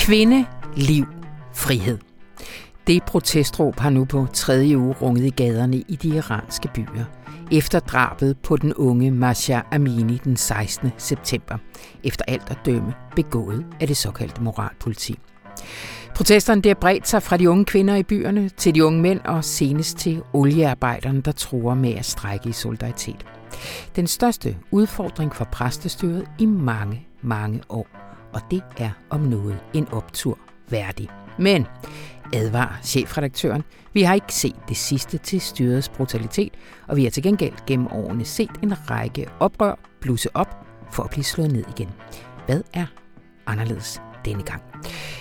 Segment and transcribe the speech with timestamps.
[0.00, 1.06] Kvinde, liv,
[1.54, 1.98] frihed.
[2.86, 7.04] Det protestråb har nu på tredje uge runget i gaderne i de iranske byer,
[7.52, 10.90] efter drabet på den unge Masha Amini den 16.
[10.98, 11.58] september,
[12.04, 15.18] efter alt at dømme begået af det såkaldte moralpoliti.
[16.14, 19.44] Protesterne der bredt sig fra de unge kvinder i byerne til de unge mænd og
[19.44, 23.26] senest til oliearbejderne, der tror med at strække i solidaritet.
[23.96, 27.99] Den største udfordring for præstestyret i mange, mange år,
[28.32, 30.38] og det er om noget en optur
[30.70, 31.08] værdig.
[31.38, 31.66] Men,
[32.34, 33.62] advarer chefredaktøren,
[33.92, 36.54] vi har ikke set det sidste til styrets brutalitet,
[36.88, 41.10] og vi har til gengæld gennem årene set en række oprør blusse op for at
[41.10, 41.88] blive slået ned igen.
[42.46, 42.86] Hvad er
[43.46, 44.62] anderledes denne gang?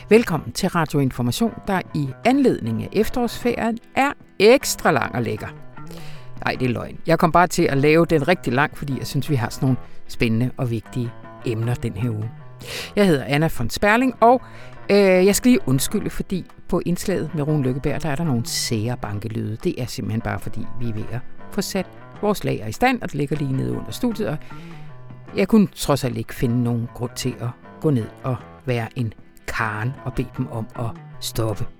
[0.09, 5.47] Velkommen til Radio Information, der i anledning af efterårsferien er ekstra lang og lækker.
[6.45, 6.99] Nej, det er løgn.
[7.07, 9.65] Jeg kom bare til at lave den rigtig lang, fordi jeg synes, vi har sådan
[9.65, 11.11] nogle spændende og vigtige
[11.45, 12.31] emner den her uge.
[12.95, 14.41] Jeg hedder Anna von Sperling, og
[14.89, 18.45] øh, jeg skal lige undskylde, fordi på indslaget med Rune Lykkeberg, der er der nogle
[18.45, 19.57] sære bankelyde.
[19.63, 21.19] Det er simpelthen bare, fordi vi er ved at
[21.51, 21.85] få sat
[22.21, 24.37] vores lager i stand, og det ligger lige nede under studiet, og
[25.35, 27.47] jeg kunne trods alt ikke finde nogen grund til at
[27.81, 29.13] gå ned og være en
[29.47, 31.78] karen og bede dem om at stoppe.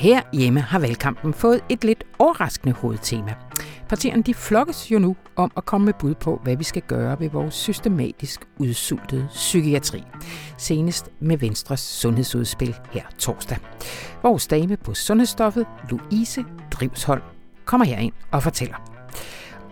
[0.00, 3.34] Her hjemme har valgkampen fået et lidt overraskende hovedtema.
[3.88, 7.20] Partierne de flokkes jo nu om at komme med bud på, hvad vi skal gøre
[7.20, 10.04] ved vores systematisk udsultede psykiatri.
[10.58, 13.58] Senest med Venstres sundhedsudspil her torsdag.
[14.22, 17.22] Vores dame på sundhedsstoffet, Louise Drivshold,
[17.64, 18.76] kommer herind og fortæller.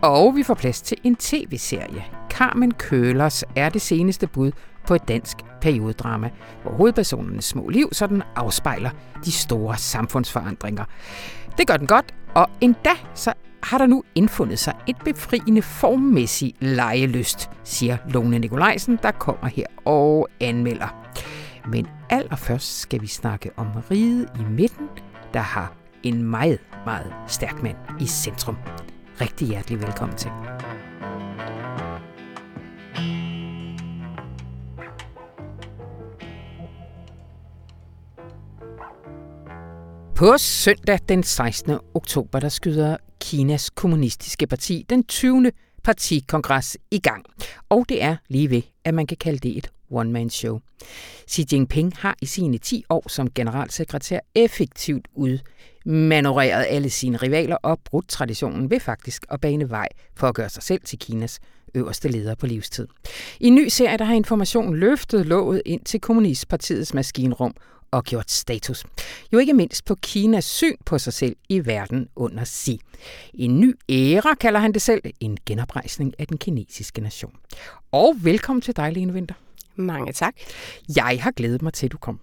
[0.03, 2.05] Og vi får plads til en tv-serie.
[2.31, 4.53] Carmen Kølers er det seneste bud
[4.89, 6.31] på et dansk periodedrama,
[6.62, 8.91] hvor hovedpersonernes små liv sådan afspejler
[9.25, 10.84] de store samfundsforandringer.
[11.58, 16.54] Det gør den godt, og endda så har der nu indfundet sig et befriende formmæssig
[16.60, 21.09] lejelyst, siger Lone Nikolajsen, der kommer her og anmelder.
[21.70, 24.88] Men allerførst skal vi snakke om riget i midten,
[25.34, 25.72] der har
[26.03, 28.56] en meget, meget stærk mand i centrum.
[29.20, 30.31] Rigtig hjertelig velkommen til.
[40.19, 41.79] På søndag den 16.
[41.95, 45.53] oktober, der skyder Kinas kommunistiske parti den 20.
[45.84, 47.25] partikongres i gang.
[47.69, 50.61] Og det er lige ved, at man kan kalde det et one-man-show.
[51.31, 57.79] Xi Jinping har i sine 10 år som generalsekretær effektivt udmanøvreret alle sine rivaler og
[57.85, 61.41] brudt traditionen ved faktisk at bane vej for at gøre sig selv til Kinas
[61.75, 62.87] øverste leder på livstid.
[63.41, 67.55] I en ny serie der har Information løftet låget ind til Kommunistpartiets maskinrum
[67.91, 68.84] og gjort status.
[69.32, 72.81] Jo ikke mindst på Kinas syn på sig selv i verden under Xi.
[73.34, 77.32] En ny æra kalder han det selv, en genoprejsning af den kinesiske nation.
[77.93, 79.34] Og velkommen til dig, Lene Winter.
[79.76, 80.34] Mange tak.
[80.97, 82.21] Jeg har glædet mig til, at du kom.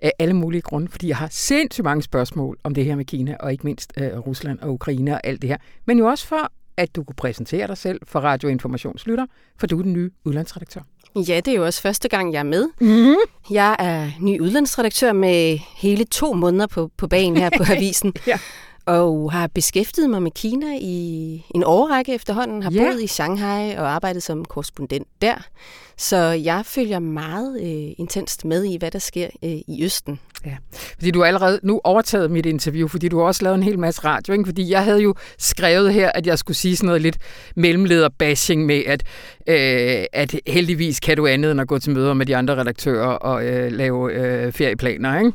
[0.00, 3.36] Af alle mulige grunde, fordi jeg har sindssygt mange spørgsmål om det her med Kina,
[3.40, 5.56] og ikke mindst uh, Rusland og Ukraine og alt det her.
[5.84, 9.26] Men jo også for, at du kunne præsentere dig selv for Radioinformationslytter,
[9.58, 10.80] for du er den nye udlandsredaktør.
[11.16, 12.68] Ja, det er jo også første gang, jeg er med.
[12.80, 13.16] Mm.
[13.50, 18.12] Jeg er ny udlandsredaktør med hele to måneder på, på banen her på avisen.
[18.26, 18.38] ja.
[18.86, 22.62] Og har beskæftiget mig med Kina i en årrække efterhånden.
[22.62, 22.78] Har Ja.
[22.90, 25.34] boet i Shanghai og arbejdet som korrespondent der.
[25.98, 30.20] Så jeg følger meget øh, intenst med i, hvad der sker øh, i Østen.
[30.46, 30.56] Ja,
[30.94, 33.78] fordi du har allerede nu overtaget mit interview, fordi du har også lavet en hel
[33.78, 34.44] masse radio, ikke?
[34.46, 37.18] fordi jeg havde jo skrevet her, at jeg skulle sige sådan noget lidt
[37.56, 39.02] mellemleder-bashing med, at,
[39.48, 43.06] øh, at heldigvis kan du andet end at gå til møder med de andre redaktører
[43.06, 45.18] og øh, lave øh, ferieplaner.
[45.18, 45.32] Ikke?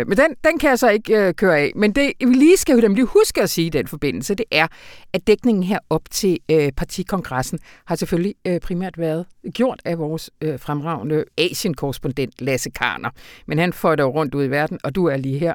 [0.00, 1.72] Øh, men den, den kan jeg så ikke øh, køre af.
[1.76, 4.66] Men det, vi lige skal jo nemlig huske at sige i den forbindelse, det er,
[5.12, 10.30] at dækningen her op til øh, partikongressen har selvfølgelig øh, primært været gjort af vores
[10.40, 13.10] øh, fremragende Asien-korrespondent Lasse Karner.
[13.46, 15.54] Men han får det rundt ud i verden, og du er lige her,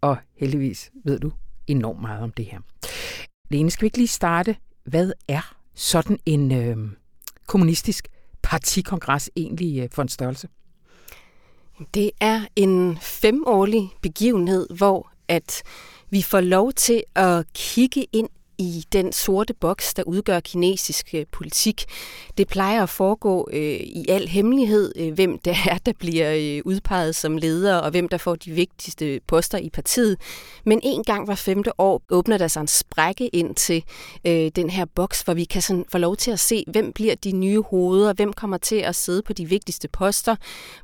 [0.00, 1.32] og heldigvis ved du
[1.66, 2.58] enormt meget om det her.
[3.50, 4.56] Lene, skal vi ikke lige starte?
[4.84, 6.76] Hvad er sådan en øh,
[7.46, 8.08] kommunistisk
[8.42, 10.48] partikongres egentlig øh, for en størrelse?
[11.94, 15.62] Det er en femårlig begivenhed, hvor at
[16.14, 18.28] vi får lov til at kigge ind
[18.58, 21.84] i den sorte boks, der udgør kinesisk øh, politik.
[22.38, 26.62] Det plejer at foregå øh, i al hemmelighed, øh, hvem det er, der bliver øh,
[26.64, 30.16] udpeget som leder, og hvem der får de vigtigste poster i partiet.
[30.64, 33.84] Men en gang hver femte år åbner der sig en sprække ind til
[34.26, 37.14] øh, den her boks, hvor vi kan sådan få lov til at se, hvem bliver
[37.14, 40.36] de nye hoveder, hvem kommer til at sidde på de vigtigste poster,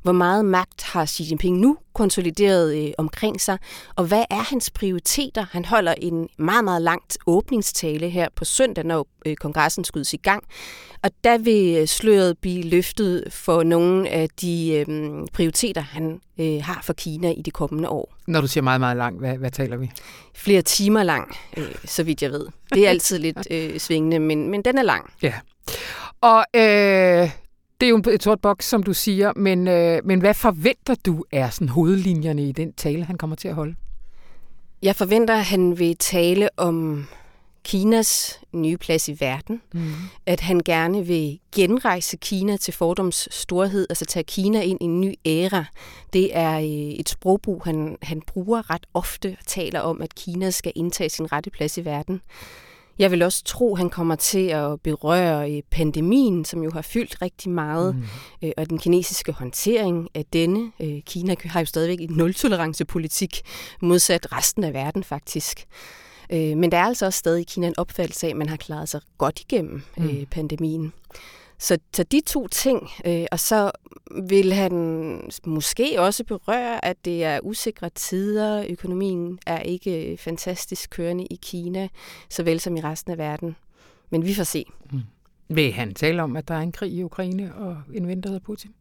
[0.03, 3.57] hvor meget magt har Xi Jinping nu konsolideret øh, omkring sig,
[3.95, 5.45] og hvad er hans prioriteter?
[5.51, 10.17] Han holder en meget, meget langt åbningstale her på søndag, når øh, kongressen skydes i
[10.17, 10.43] gang.
[11.03, 16.63] Og der vil øh, sløret blive løftet for nogle af de øh, prioriteter, han øh,
[16.63, 18.15] har for Kina i de kommende år.
[18.27, 19.91] Når du siger meget, meget langt, hvad, hvad taler vi?
[20.35, 22.47] Flere timer lang, øh, så vidt jeg ved.
[22.73, 25.13] Det er altid lidt øh, svingende, men, men den er lang.
[25.21, 25.33] Ja.
[26.21, 27.29] Og øh,
[27.81, 31.23] det er jo et sort boks, som du siger, men, øh, men hvad forventer du
[31.31, 33.75] er sådan hovedlinjerne i den tale, han kommer til at holde?
[34.81, 37.07] Jeg forventer, at han vil tale om
[37.63, 39.93] Kinas nye plads i verden, mm.
[40.25, 45.01] at han gerne vil genrejse Kina til fordoms storhed, altså tage Kina ind i en
[45.01, 45.65] ny æra.
[46.13, 46.65] Det er øh,
[46.99, 51.31] et sprogbrug, han, han bruger ret ofte og taler om, at Kina skal indtage sin
[51.31, 52.21] rette plads i verden.
[53.01, 56.81] Jeg vil også tro, at han kommer til at berøre øh, pandemien, som jo har
[56.81, 57.95] fyldt rigtig meget,
[58.41, 58.51] mm.
[58.57, 60.71] og den kinesiske håndtering af denne.
[61.05, 63.41] Kina har jo stadigvæk en nul-tolerance-politik,
[63.81, 65.65] modsat resten af verden faktisk.
[66.31, 68.89] Men der er altså også stadig i Kina en opfattelse af, at man har klaret
[68.89, 70.25] sig godt igennem mm.
[70.31, 70.93] pandemien.
[71.61, 73.71] Så, så de to ting, øh, og så
[74.23, 74.73] vil han
[75.45, 78.65] måske også berøre, at det er usikre tider.
[78.69, 81.87] Økonomien er ikke fantastisk kørende i Kina,
[82.29, 83.55] såvel som i resten af verden.
[84.09, 84.65] Men vi får se.
[84.91, 85.01] Mm.
[85.49, 88.29] Vil han tale om, at der er en krig i Ukraine og en ven, der
[88.29, 88.71] hedder Putin?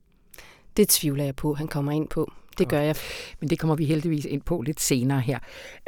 [0.77, 2.33] Det tvivler jeg på, han kommer ind på.
[2.61, 2.97] Det gør jeg.
[3.41, 5.39] Men det kommer vi heldigvis ind på lidt senere her.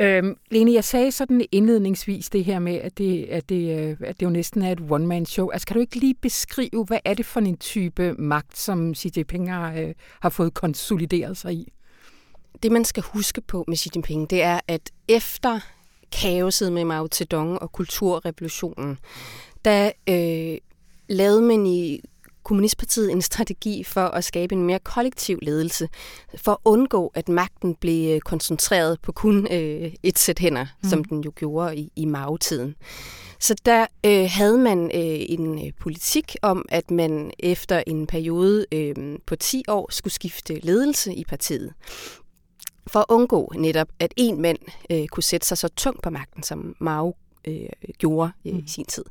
[0.01, 4.21] Øhm, Lene, jeg sagde sådan indledningsvis det her med, at det, at det, øh, at
[4.21, 5.51] det jo næsten er et one-man-show.
[5.51, 9.11] Altså kan du ikke lige beskrive, hvad er det for en type magt, som Xi
[9.17, 11.73] Jinping har, øh, har fået konsolideret sig i?
[12.63, 15.61] Det man skal huske på med Xi Jinping, det er, at efter
[16.13, 18.99] kaoset med Mao Zedong og kulturrevolutionen,
[19.65, 20.59] der øh,
[21.09, 22.01] lavede man i
[22.43, 25.89] Kommunistpartiet en strategi for at skabe en mere kollektiv ledelse,
[26.37, 30.89] for at undgå, at magten blev øh, koncentreret på kun øh, et sæt hænder, mm.
[30.89, 32.75] som den jo gjorde i, i Mao-tiden.
[33.41, 38.67] Så der øh, havde man øh, en øh, politik om, at man efter en periode
[38.73, 38.95] øh,
[39.27, 41.73] på 10 år skulle skifte ledelse i partiet.
[42.87, 44.59] For at undgå netop, at en mand
[44.91, 47.15] øh, kunne sætte sig så tungt på magten, som Mao
[47.45, 47.69] øh,
[47.99, 48.59] gjorde øh, mm.
[48.59, 49.05] i sin tid.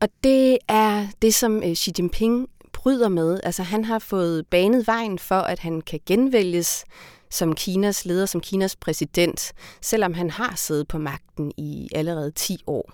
[0.00, 3.40] Og det er det, som øh, Xi Jinping bryder med.
[3.42, 6.84] Altså han har fået banet vejen for, at han kan genvælges
[7.30, 12.62] som Kinas leder, som Kinas præsident, selvom han har siddet på magten i allerede 10
[12.66, 12.92] år.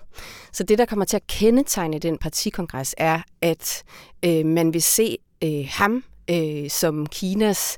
[0.51, 3.83] Så det, der kommer til at kendetegne den partikongres, er, at
[4.25, 7.77] øh, man vil se øh, ham øh, som Kinas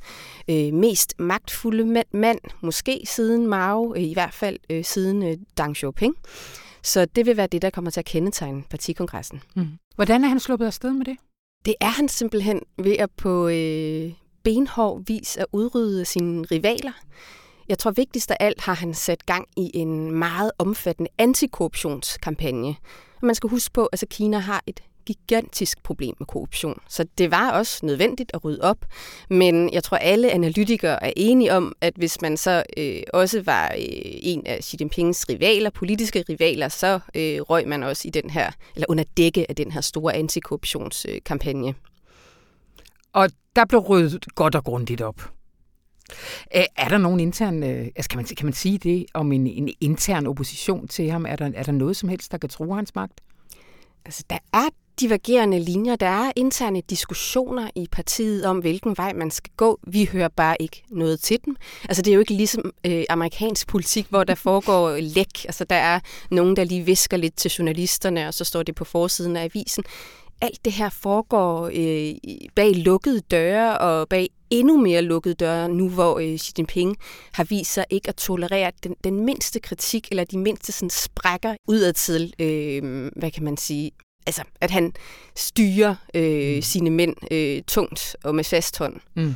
[0.49, 5.75] øh, mest magtfulde mand, måske siden Mao, øh, i hvert fald øh, siden øh, Deng
[5.77, 6.15] Xiaoping.
[6.83, 9.41] Så det vil være det, der kommer til at kendetegne partikongressen.
[9.55, 9.67] Mm.
[9.95, 11.17] Hvordan er han sluppet afsted med det?
[11.65, 14.11] Det er han simpelthen ved at på øh,
[14.43, 16.91] benhård vis at udrydde sine rivaler.
[17.69, 22.75] Jeg tror vigtigst af alt har han sat gang i en meget omfattende antikorruptionskampagne.
[23.21, 24.79] man skal huske på, at altså Kina har et
[25.09, 26.79] gigantisk problem med korruption.
[26.87, 28.85] Så det var også nødvendigt at rydde op.
[29.29, 33.67] Men jeg tror, alle analytikere er enige om, at hvis man så øh, også var
[33.67, 38.29] øh, en af Xi Jinpings rivaler, politiske rivaler, så øh, røg man også i den
[38.29, 41.75] her, eller under dække af den her store antikorruptionskampagne.
[43.13, 45.31] Og der blev ryddet godt og grundigt op.
[46.51, 49.69] Er der nogen intern, øh, altså kan man, kan man sige det om en, en
[49.81, 51.25] intern opposition til ham?
[51.25, 53.21] Er der, er der noget som helst, der kan tro hans magt?
[54.05, 55.95] Altså, der er divergerende linjer.
[55.95, 59.79] Der er interne diskussioner i partiet om, hvilken vej man skal gå.
[59.87, 61.55] Vi hører bare ikke noget til dem.
[61.83, 65.45] Altså det er jo ikke ligesom øh, amerikansk politik, hvor der foregår læk.
[65.45, 65.99] Altså der er
[66.31, 69.83] nogen, der lige visker lidt til journalisterne, og så står det på forsiden af avisen.
[70.41, 72.15] Alt det her foregår øh,
[72.55, 76.97] bag lukkede døre og bag endnu mere lukkede døre, nu hvor øh, Xi Jinping
[77.33, 81.55] har vist sig ikke at tolerere den, den mindste kritik eller de mindste sådan, sprækker
[81.67, 83.91] udadtil, øh, hvad kan man sige,
[84.25, 84.93] altså, at han
[85.35, 86.61] styrer øh, mm.
[86.61, 88.95] sine mænd øh, tungt og med fast hånd.
[89.15, 89.35] Mm.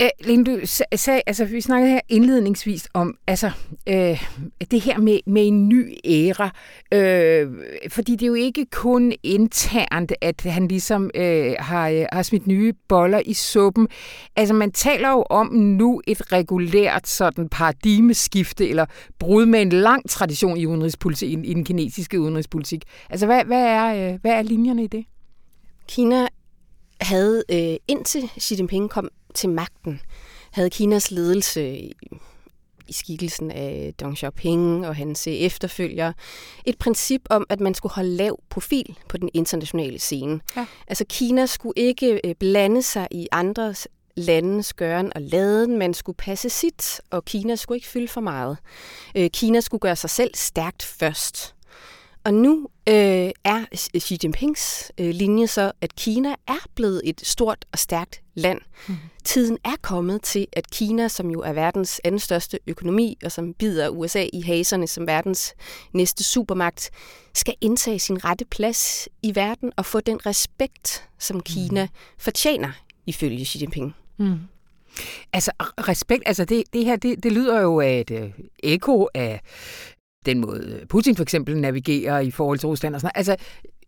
[0.00, 0.60] Æ, Lene, du
[0.96, 3.50] sagde, altså vi snakkede her indledningsvis om altså,
[3.86, 4.24] øh,
[4.70, 6.50] det her med, med en ny æra,
[6.92, 7.48] øh,
[7.88, 12.46] fordi det er jo ikke kun internt, at han ligesom øh, har, øh, har smidt
[12.46, 13.88] nye boller i suppen.
[14.36, 18.86] Altså man taler jo om nu et regulært sådan paradigmeskifte, eller
[19.18, 22.84] brud med en lang tradition i, udenrigspolitik, i, i den kinesiske udenrigspolitik.
[23.10, 25.04] Altså hvad, hvad, er, øh, hvad er linjerne i det?
[25.88, 26.26] Kina
[27.00, 30.00] havde øh, indtil Xi Jinping kom til magten,
[30.50, 31.92] havde Kinas ledelse
[32.88, 36.12] i skikkelsen af Deng Xiaoping og hans efterfølger,
[36.64, 40.40] et princip om, at man skulle holde lav profil på den internationale scene.
[40.56, 40.66] Ja.
[40.86, 45.78] Altså Kina skulle ikke øh, blande sig i andres landes gøren og laden.
[45.78, 48.58] Man skulle passe sit, og Kina skulle ikke fylde for meget.
[49.16, 51.55] Øh, Kina skulle gøre sig selv stærkt først.
[52.26, 53.64] Og nu øh, er
[53.98, 58.60] Xi Jinpings øh, linje så, at Kina er blevet et stort og stærkt land.
[58.88, 58.94] Mm.
[59.24, 63.54] Tiden er kommet til, at Kina, som jo er verdens anden største økonomi, og som
[63.54, 65.54] bider USA i haserne som verdens
[65.92, 66.90] næste supermagt,
[67.34, 71.90] skal indtage sin rette plads i verden og få den respekt, som Kina mm.
[72.18, 72.72] fortjener,
[73.06, 73.94] ifølge Xi Jinping.
[74.16, 74.38] Mm.
[75.32, 79.40] Altså respekt, altså det, det her, det, det lyder jo af et øh, ekko af
[80.26, 83.28] den måde øh, Putin for eksempel navigerer i forhold til Rusland og sådan noget.
[83.28, 83.44] Altså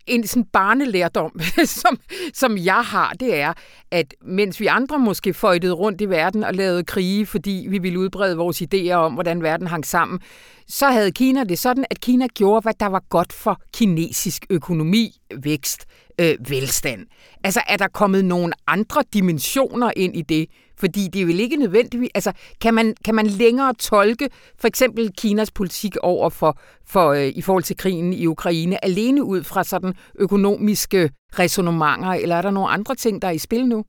[0.09, 1.41] en sådan barnelærdom,
[1.83, 1.99] som,
[2.35, 3.53] som jeg har, det er,
[3.91, 7.99] at mens vi andre måske føjtede rundt i verden og lavede krige, fordi vi ville
[7.99, 10.21] udbrede vores idéer om, hvordan verden hang sammen,
[10.69, 15.17] så havde Kina det sådan, at Kina gjorde, hvad der var godt for kinesisk økonomi,
[15.43, 15.87] vækst,
[16.21, 17.07] øh, velstand.
[17.45, 20.47] Altså er der kommet nogle andre dimensioner ind i det,
[20.79, 22.11] fordi det er vel ikke nødvendigt.
[22.15, 27.33] Altså, kan man, kan man længere tolke for eksempel Kinas politik over for, for øh,
[27.35, 32.51] i forhold til krigen i Ukraine, alene ud fra sådan økonomiske resonemanger, eller er der
[32.51, 33.85] nogle andre ting, der er i spil nu?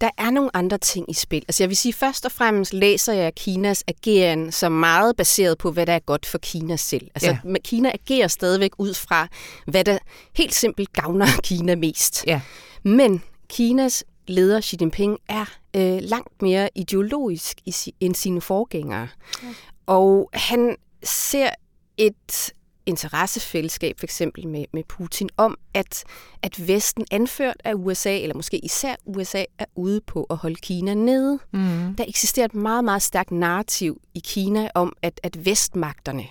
[0.00, 1.44] Der er nogle andre ting i spil.
[1.48, 5.70] Altså jeg vil sige, først og fremmest læser jeg Kinas ageren som meget baseret på,
[5.70, 7.08] hvad der er godt for Kina selv.
[7.14, 7.58] Altså ja.
[7.64, 9.28] Kina agerer stadigvæk ud fra,
[9.66, 9.98] hvad der
[10.36, 12.24] helt simpelt gavner Kina mest.
[12.26, 12.40] Ja.
[12.82, 15.44] Men Kinas leder Xi Jinping er
[15.76, 19.08] øh, langt mere ideologisk i, end sine forgængere.
[19.42, 19.48] Ja.
[19.86, 21.50] Og han ser
[21.96, 22.52] et
[22.86, 26.04] interessefællesskab for eksempel med, med Putin om, at,
[26.42, 30.94] at Vesten anført af USA, eller måske især USA, er ude på at holde Kina
[30.94, 31.38] nede.
[31.52, 31.94] Mm.
[31.98, 36.24] Der eksisterer et meget, meget stærkt narrativ i Kina om, at, at vestmagterne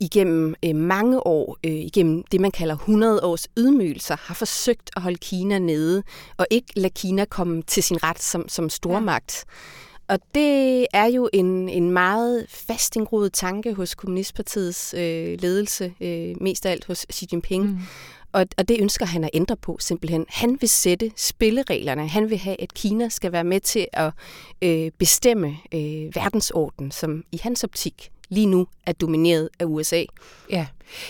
[0.00, 5.02] igennem øh, mange år, øh, igennem det man kalder 100 års ydmygelser, har forsøgt at
[5.02, 6.02] holde Kina nede,
[6.36, 9.44] og ikke lade Kina komme til sin ret som, som stormagt.
[9.46, 10.14] Ja.
[10.14, 16.66] Og det er jo en, en meget fastingroet tanke hos Kommunistpartiets øh, ledelse, øh, mest
[16.66, 17.64] af alt hos Xi Jinping.
[17.64, 17.78] Mm.
[18.32, 20.26] Og, og det ønsker han at ændre på simpelthen.
[20.28, 22.08] Han vil sætte spillereglerne.
[22.08, 24.12] Han vil have, at Kina skal være med til at
[24.62, 30.04] øh, bestemme øh, verdensorden, som i hans optik lige nu er domineret af USA.
[30.50, 30.66] Ja,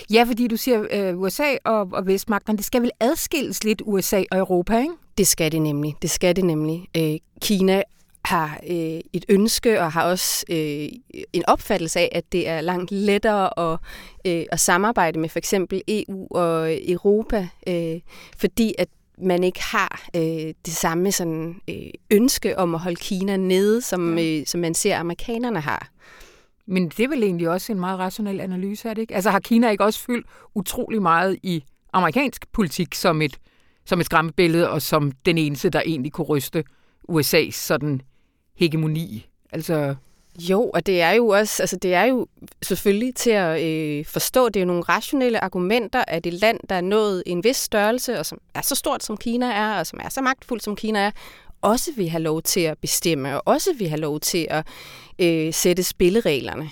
[0.09, 4.23] ja fordi du siger øh, USA og, og vestmagterne, det skal vel adskilles lidt USA
[4.31, 4.93] og Europa, ikke?
[5.17, 5.95] Det skal det nemlig.
[6.01, 6.87] Det skal det nemlig.
[6.97, 7.83] Øh, Kina
[8.25, 10.89] har øh, et ønske og har også øh,
[11.33, 13.79] en opfattelse af, at det er langt lettere at,
[14.25, 17.99] øh, at samarbejde med for eksempel EU og Europa, øh,
[18.37, 18.87] fordi at
[19.17, 21.75] man ikke har øh, det samme sådan, øh,
[22.11, 25.89] ønske om at holde Kina nede, som, øh, som man ser amerikanerne har.
[26.71, 29.15] Men det er vel egentlig også en meget rationel analyse, er det ikke?
[29.15, 31.63] Altså har Kina ikke også fyldt utrolig meget i
[31.93, 33.37] amerikansk politik som et,
[33.85, 36.63] som et skræmmebillede, og som den eneste, der egentlig kunne ryste
[37.11, 38.01] USA's sådan
[38.55, 39.29] hegemoni?
[39.51, 39.95] Altså...
[40.39, 42.27] Jo, og det er jo også, altså det er jo
[42.61, 46.75] selvfølgelig til at øh, forstå, det er jo nogle rationelle argumenter, at et land, der
[46.75, 49.99] er nået en vis størrelse, og som er så stort som Kina er, og som
[50.03, 51.11] er så magtfuldt som Kina er,
[51.61, 54.67] også vil have lov til at bestemme, og også vil have lov til at
[55.19, 56.69] øh, sætte spillereglerne.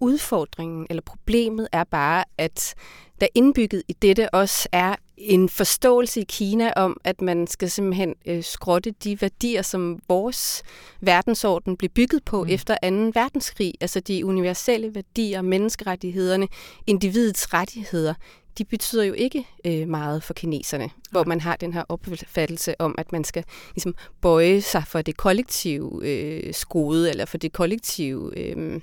[0.00, 2.74] Udfordringen eller problemet er bare, at
[3.20, 8.14] der indbygget i dette også er en forståelse i Kina om, at man skal simpelthen
[8.26, 10.62] øh, skrotte de værdier, som vores
[11.00, 12.50] verdensorden blev bygget på mm.
[12.50, 13.20] efter 2.
[13.20, 13.74] verdenskrig.
[13.80, 16.48] Altså de universelle værdier, menneskerettighederne,
[16.86, 18.14] individets rettigheder
[18.58, 22.94] de betyder jo ikke øh, meget for kineserne, hvor man har den her opfattelse om,
[22.98, 23.44] at man skal
[23.74, 28.38] ligesom bøje sig for det kollektive øh, skode, eller for det kollektive...
[28.38, 28.80] Øh,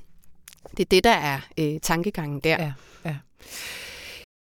[0.77, 2.63] det er det, der er øh, tankegangen der.
[2.63, 2.73] Ja,
[3.05, 3.15] ja.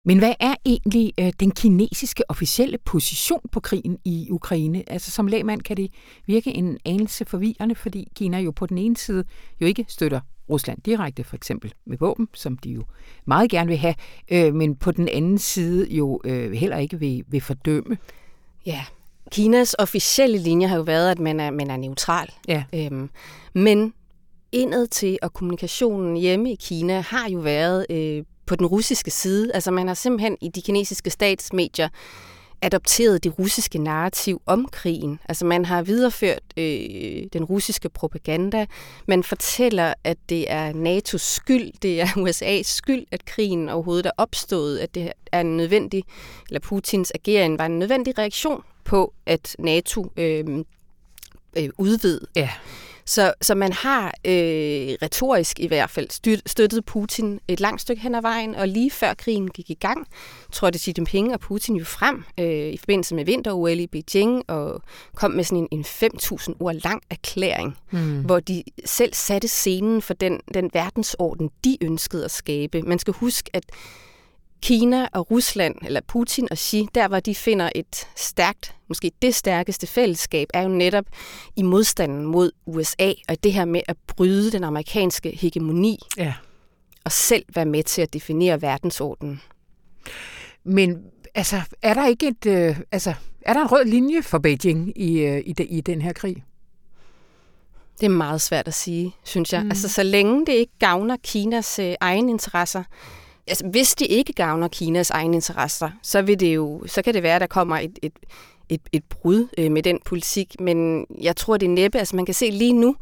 [0.06, 4.84] Men hvad er egentlig øh, den kinesiske officielle position på krigen i Ukraine?
[4.88, 5.92] Altså som lægmand kan det
[6.26, 9.24] virke en anelse forvirrende, fordi Kina jo på den ene side
[9.62, 10.20] jo ikke støtter
[10.50, 12.84] Rusland direkte, for eksempel med våben, som de jo
[13.26, 13.96] meget gerne vil have,
[14.32, 17.98] øh, men på den anden side jo øh, heller ikke vil, vil fordømme.
[18.66, 18.86] Ja,
[19.32, 22.30] Kinas officielle linje har jo været, at man er, man er neutral.
[22.48, 22.64] Ja.
[22.74, 23.10] Øhm,
[23.54, 23.94] men
[24.52, 29.52] indad til og kommunikationen hjemme i Kina har jo været øh, på den russiske side.
[29.54, 31.90] Altså man har simpelthen i de kinesiske statsmedier
[32.64, 35.20] adopteret det russiske narrativ om krigen.
[35.30, 38.66] Altså man har videreført øh, den russiske propaganda.
[39.08, 44.12] Man fortæller, at det er NATO's skyld, det er USA's skyld, at krigen overhovedet er
[44.18, 46.04] opstået, at det er en nødvendig,
[46.50, 50.66] eller Putins ageren var en nødvendig reaktion på, at NATO øhm, øh,
[51.58, 52.22] øh, udvid.
[52.36, 52.50] Ja.
[53.06, 58.16] Så, så man har øh, retorisk i hvert fald støttet Putin et langt stykke hen
[58.16, 60.08] ad vejen, og lige før krigen gik i gang,
[60.52, 64.82] trådte Xi Jinping og Putin jo frem øh, i forbindelse med vinter-OL i Beijing, og
[65.16, 68.22] kom med sådan en, en 5.000 ord lang erklæring, mm.
[68.22, 72.82] hvor de selv satte scenen for den, den verdensorden, de ønskede at skabe.
[72.82, 73.64] Man skal huske, at
[74.64, 79.36] Kina og Rusland, eller Putin og Xi, der hvor de finder et stærkt, måske det
[79.36, 81.06] stærkeste fællesskab, er jo netop
[81.56, 86.34] i modstanden mod USA, og det her med at bryde den amerikanske hegemoni, ja.
[87.06, 89.42] og selv være med til at definere verdensordenen.
[90.64, 91.04] Men
[91.36, 95.20] altså, er der ikke et, øh, altså, er der en rød linje for Beijing i,
[95.20, 96.44] øh, i, de, i den her krig?
[98.00, 99.64] Det er meget svært at sige, synes jeg.
[99.64, 99.70] Mm.
[99.70, 102.84] Altså, så længe det ikke gavner Kinas øh, egen interesser,
[103.48, 107.24] altså, hvis det ikke gavner Kinas egen interesser, så, vil det jo, så kan det
[107.24, 108.14] være, at der kommer et, et,
[108.70, 110.60] et, et brud øh, med den politik.
[110.60, 112.00] Men jeg tror, det er næppe.
[112.00, 112.96] Altså, man kan se lige nu,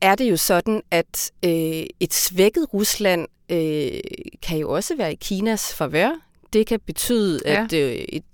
[0.00, 4.00] er det jo sådan, at øh, et svækket Rusland øh,
[4.42, 6.10] kan jo også være i Kinas favør.
[6.52, 7.64] Det kan betyde, ja.
[7.64, 8.24] at øh, et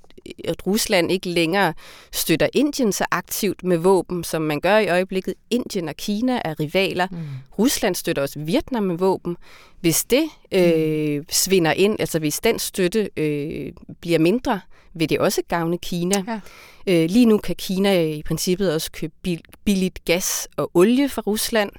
[0.45, 1.75] at Rusland ikke længere
[2.13, 5.35] støtter Indien så aktivt med våben, som man gør i øjeblikket.
[5.51, 7.07] Indien og Kina er rivaler.
[7.11, 7.19] Mm.
[7.59, 9.37] Rusland støtter også Vietnam med våben.
[9.81, 11.25] Hvis det øh, mm.
[11.31, 14.61] svinder ind, altså hvis den støtte øh, bliver mindre,
[14.95, 16.25] vil det også gavne Kina.
[16.27, 16.41] Ja.
[16.87, 19.15] Øh, lige nu kan Kina i princippet også købe
[19.65, 21.71] billigt gas og olie fra Rusland.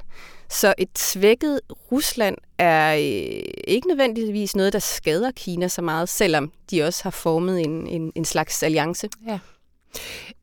[0.51, 1.59] Så et svækket
[1.91, 7.09] Rusland er øh, ikke nødvendigvis noget, der skader Kina så meget, selvom de også har
[7.09, 9.09] formet en, en, en slags alliance.
[9.27, 9.39] Ja.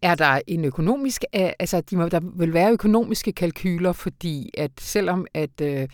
[0.03, 4.71] Er der en økonomisk, øh, altså de må, der vil være økonomiske kalkyler, fordi at
[4.81, 5.89] selvom at, øh,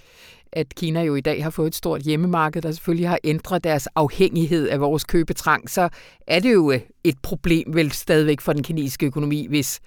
[0.52, 3.87] at Kina jo i dag har fået et stort hjemmemarked, der selvfølgelig har ændret deres
[3.87, 5.88] afhængighed af vores købetrang, så
[6.26, 9.80] er det jo øh, et problem vel stadigvæk for den kinesiske økonomi, hvis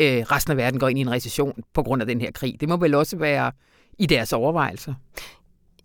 [0.00, 2.60] øh, resten af verden går ind i en recession på grund af den her krig.
[2.60, 3.52] Det må vel også være
[3.98, 4.94] i deres overvejelser.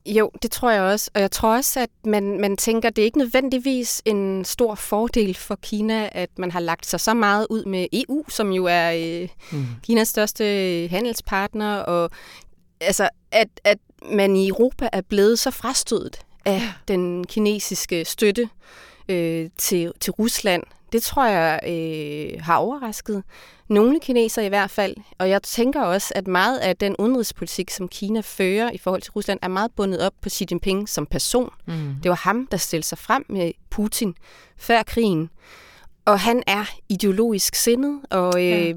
[0.05, 1.12] Jo, det tror jeg også.
[1.13, 4.75] Og jeg tror også, at man, man tænker, at det er ikke nødvendigvis en stor
[4.75, 8.65] fordel for Kina, at man har lagt sig så meget ud med EU, som jo
[8.69, 9.65] er øh, mm.
[9.84, 10.43] Kinas største
[10.91, 12.10] handelspartner, og
[12.81, 13.77] altså, at, at
[14.12, 18.49] man i Europa er blevet så frastødet af den kinesiske støtte
[19.10, 20.63] øh, til, til Rusland.
[20.91, 23.24] Det tror jeg øh, har overrasket
[23.68, 24.96] nogle kinesere i hvert fald.
[25.18, 29.12] Og jeg tænker også, at meget af den udenrigspolitik, som Kina fører i forhold til
[29.12, 31.50] Rusland, er meget bundet op på Xi Jinping som person.
[31.65, 31.96] Mm.
[32.04, 34.15] Det var ham, der stillede sig frem med Putin
[34.58, 35.30] før krigen.
[36.06, 38.74] Og han er ideologisk sindet, og øh, ja.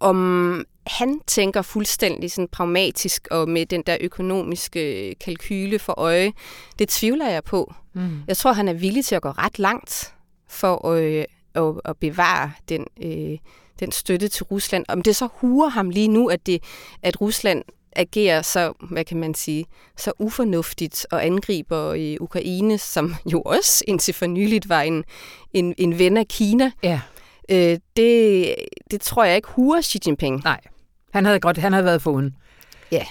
[0.00, 6.32] om han tænker fuldstændig sådan pragmatisk og med den der økonomiske kalkyle for øje,
[6.78, 7.74] det tvivler jeg på.
[7.94, 8.22] Mm.
[8.28, 10.14] Jeg tror, han er villig til at gå ret langt
[10.48, 13.38] for øh, at, at bevare den, øh,
[13.80, 14.84] den støtte til Rusland.
[14.88, 16.62] Om det så huer ham lige nu, at, det,
[17.02, 17.62] at Rusland
[17.96, 23.84] agerer så, hvad kan man sige, så ufornuftigt og angriber i Ukraine, som jo også
[23.88, 25.04] indtil for nyligt var en,
[25.52, 26.70] en, en ven af Kina.
[26.82, 27.00] Ja.
[27.48, 28.54] Øh, det,
[28.90, 30.44] det tror jeg ikke huer Xi Jinping.
[30.44, 30.60] Nej,
[31.12, 32.36] han havde godt, han havde været foruden.
[32.92, 33.06] Ja.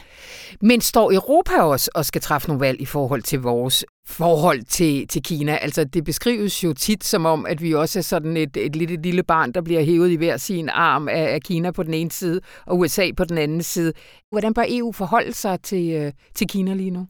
[0.61, 5.07] Men står Europa også og skal træffe nogle valg i forhold til vores forhold til,
[5.07, 5.55] til Kina?
[5.55, 9.01] Altså det beskrives jo tit som om, at vi også er sådan et, et lille,
[9.01, 12.11] lille barn, der bliver hævet i hver sin arm af, af Kina på den ene
[12.11, 13.93] side og USA på den anden side.
[14.31, 17.07] Hvordan bør EU forholde sig til, øh, til Kina lige nu?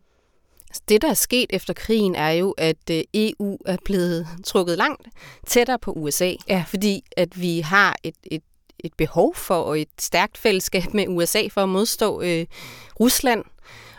[0.70, 4.78] Altså, det, der er sket efter krigen, er jo, at øh, EU er blevet trukket
[4.78, 5.08] langt
[5.48, 6.64] tættere på USA, ja.
[6.68, 8.42] fordi at vi har et, et
[8.80, 12.46] et behov for og et stærkt fællesskab med USA for at modstå øh,
[13.00, 13.44] Rusland.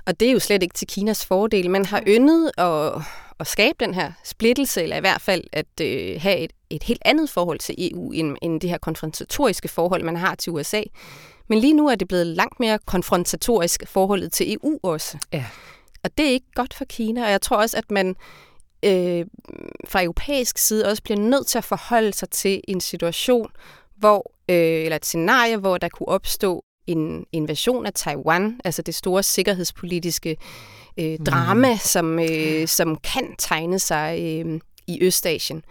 [0.07, 1.71] Og det er jo slet ikke til Kinas fordel.
[1.71, 3.03] Man har yndet at,
[3.41, 7.03] at skabe den her splittelse, eller i hvert fald at øh, have et, et helt
[7.05, 10.83] andet forhold til EU, end, end det her konfrontatoriske forhold, man har til USA.
[11.49, 15.19] Men lige nu er det blevet langt mere konfrontatorisk forholdet til EU også.
[15.33, 15.45] Ja.
[16.05, 18.17] Og det er ikke godt for Kina, og jeg tror også, at man
[18.83, 19.27] øh,
[19.89, 23.51] fra europæisk side også bliver nødt til at forholde sig til en situation,
[23.97, 28.95] hvor, øh, eller et scenarie, hvor der kunne opstå en invasion af Taiwan, altså det
[28.95, 30.37] store sikkerhedspolitiske
[30.99, 31.79] øh, drama, mm.
[31.79, 35.63] som, øh, som kan tegne sig øh, i Østasien.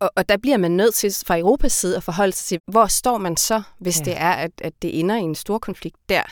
[0.00, 2.86] Og, og der bliver man nødt til fra Europas side at forholde sig til, hvor
[2.86, 4.04] står man så, hvis ja.
[4.04, 6.22] det er, at, at det ender i en stor konflikt der.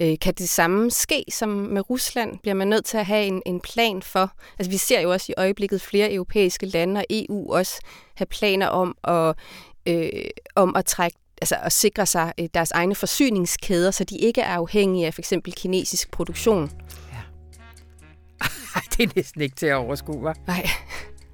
[0.00, 2.38] Øh, kan det samme ske som med Rusland?
[2.38, 4.32] Bliver man nødt til at have en, en plan for?
[4.58, 7.80] Altså vi ser jo også i øjeblikket flere europæiske lande og EU også
[8.14, 9.36] have planer om at
[9.86, 10.08] øh,
[10.54, 14.54] om at trække altså at sikre sig øh, deres egne forsyningskæder, så de ikke er
[14.54, 16.70] afhængige af for eksempel kinesisk produktion.
[17.12, 17.18] Ja.
[18.96, 20.34] det er næsten ikke til at overskue, hva'?
[20.46, 20.66] Nej.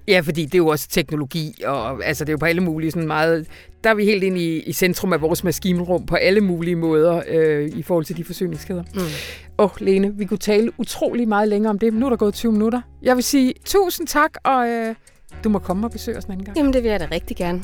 [0.08, 2.90] Ja, fordi det er jo også teknologi, og altså, det er jo på alle mulige
[2.90, 3.46] sådan meget...
[3.84, 7.22] Der er vi helt inde i, i centrum af vores maskinrum på alle mulige måder
[7.28, 8.82] øh, i forhold til de forsyningskæder.
[8.94, 9.00] Mm.
[9.58, 12.16] Åh, oh, Lene, vi kunne tale utrolig meget længere om det, men nu er der
[12.16, 12.80] gået 20 minutter.
[13.02, 14.94] Jeg vil sige tusind tak, og øh,
[15.44, 16.56] du må komme og besøge os en anden gang.
[16.56, 17.62] Jamen, det vil jeg da rigtig gerne.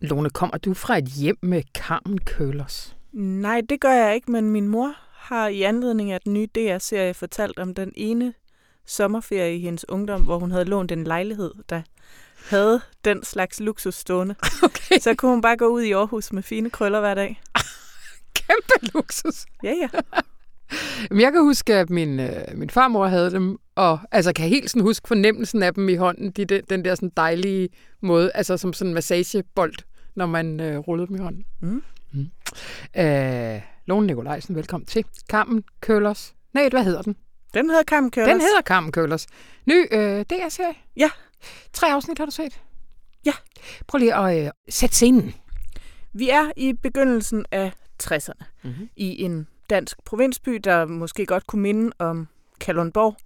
[0.00, 2.96] Lone, kommer du fra et hjem med Carmen Køllers?
[3.12, 7.14] Nej, det gør jeg ikke, men min mor har i anledning af den nye DR-serie
[7.14, 8.34] fortalt om den ene
[8.86, 11.82] sommerferie i hendes ungdom, hvor hun havde lånt en lejlighed, der
[12.48, 14.34] havde den slags luksus stående.
[14.62, 14.98] Okay.
[15.00, 17.40] Så kunne hun bare gå ud i Aarhus med fine krøller hver dag.
[18.34, 19.46] Kæmpe luksus.
[19.62, 19.88] Ja, ja.
[21.10, 24.70] Men jeg kan huske, at min, øh, min farmor havde dem, og altså kan helt
[24.70, 27.68] sådan huske fornemmelsen af dem i hånden, de, den, den der sådan dejlige
[28.00, 29.74] måde, altså som sådan en massagebold,
[30.14, 31.44] når man øh, rullede dem i hånden.
[31.60, 31.82] Mm.
[32.12, 32.30] Mm.
[33.00, 35.04] Øh, Lone Nikolajsen, velkommen til.
[35.30, 36.34] Carmen Køllers.
[36.54, 37.16] Nej, hvad hedder den?
[37.54, 38.32] Den hedder Carmen Køllers.
[38.32, 39.26] Den hedder Carmen Køllers.
[39.66, 40.74] Ny øh, DR-serie.
[40.96, 41.10] Ja.
[41.72, 42.60] Tre afsnit har du set?
[43.26, 43.32] Ja.
[43.86, 45.34] Prøv lige at øh, sætte scenen.
[46.12, 47.72] Vi er i begyndelsen af
[48.02, 48.88] 60'erne Mm-hmm.
[48.96, 52.28] i en dansk provinsby, der måske godt kunne minde om
[52.60, 53.16] Kalundborg.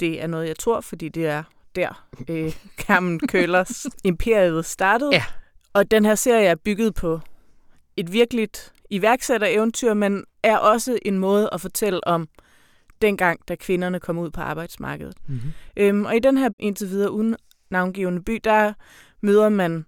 [0.00, 1.42] Det er noget, jeg tror, fordi det er
[1.74, 5.10] der, øh, Carmen Køllers imperiet startede.
[5.12, 5.24] Ja.
[5.72, 7.20] Og den her serie er bygget på
[7.96, 12.28] et virkeligt iværksættereventyr, men er også en måde at fortælle om
[13.02, 15.14] dengang, da kvinderne kom ud på arbejdsmarkedet.
[15.26, 15.52] Mm-hmm.
[15.76, 17.36] Øhm, og i den her indtil videre uden
[17.70, 18.72] navngivende by, der
[19.20, 19.86] møder man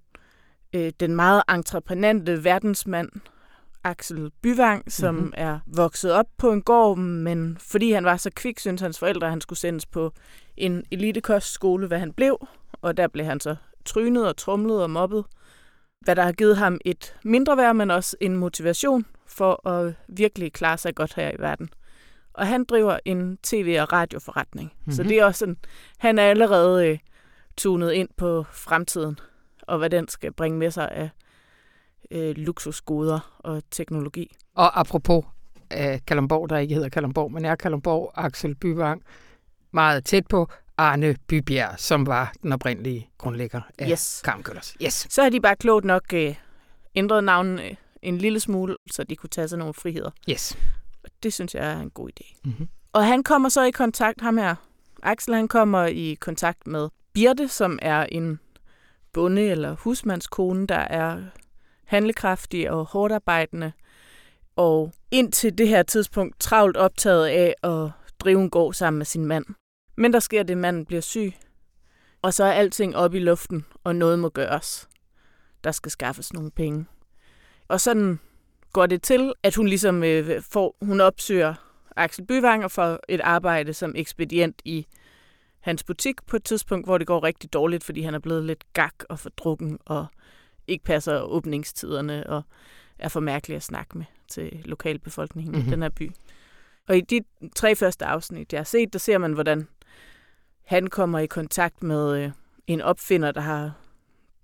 [0.72, 3.08] øh, den meget entreprenante verdensmand,
[3.84, 5.22] Axel Byvang, som Mhm.
[5.24, 5.34] mm-hmm.
[5.36, 9.26] er vokset op på en gård, men fordi han var så kvik, syntes hans forældre,
[9.26, 10.12] at han skulle sendes på
[10.56, 12.46] en elitekostskole, hvad han blev,
[12.82, 15.24] og der blev han så trynet og trumlet og mobbet,
[16.00, 20.52] hvad der har givet ham et mindre værd, men også en motivation for at virkelig
[20.52, 21.68] klare sig godt her i verden.
[22.34, 24.72] Og han driver en tv- og radioforretning.
[24.74, 24.92] Mm-hmm.
[24.92, 25.08] Så Mhm.
[25.08, 25.56] det er også sådan,
[25.98, 26.98] han er allerede øh,
[27.56, 29.18] tunet ind på fremtiden,
[29.62, 31.10] og hvad den skal bringe med sig af
[32.10, 34.34] øh, luksusgoder og teknologi.
[34.54, 35.24] Og apropos
[35.72, 39.02] øh, Kalumborg, der ikke hedder Kalumborg, men er Kalumborg, Axel Byvang,
[39.70, 44.22] meget tæt på Arne Bybjerg, som var den oprindelige grundlægger af Yes.
[44.24, 44.76] Carmen Køllers.
[44.82, 45.06] Yes.
[45.10, 46.34] Så har de bare klogt nok øh,
[46.94, 50.10] ændret navnet øh, en lille smule, så de kunne tage sig nogle friheder.
[50.30, 50.56] Yes.
[51.04, 52.40] Og det synes jeg er en god idé.
[52.44, 52.68] Mm-hmm.
[52.92, 54.54] Og han kommer så i kontakt, ham her,
[55.02, 58.40] Axel, han kommer i kontakt med Birte, som er en
[59.12, 61.22] bonde- eller husmandskone, der er
[61.84, 63.72] handlekraftig og hårdt arbejdende,
[64.56, 69.26] og indtil det her tidspunkt travlt optaget af at drive en gård sammen med sin
[69.26, 69.44] mand.
[69.96, 71.32] Men der sker det, manden bliver syg,
[72.22, 74.88] og så er alting oppe i luften, og noget må gøres.
[75.64, 76.86] Der skal skaffes nogle penge.
[77.68, 78.18] Og sådan
[78.72, 81.54] går det til, at hun ligesom øh, får, hun opsøger
[81.96, 84.86] Axel Byvang og får et arbejde som ekspedient i
[85.60, 88.64] hans butik på et tidspunkt, hvor det går rigtig dårligt, fordi han er blevet lidt
[88.72, 90.06] gak og fordrukken og
[90.66, 92.42] ikke passer åbningstiderne og
[92.98, 95.64] er for mærkelig at snakke med til lokalbefolkningen mm-hmm.
[95.64, 95.72] Mhm.
[95.72, 96.10] i den her by.
[96.88, 97.20] Og i de
[97.56, 99.68] tre første afsnit, jeg har set, der ser man, hvordan
[100.64, 102.30] han kommer i kontakt med øh,
[102.66, 103.72] en opfinder, der har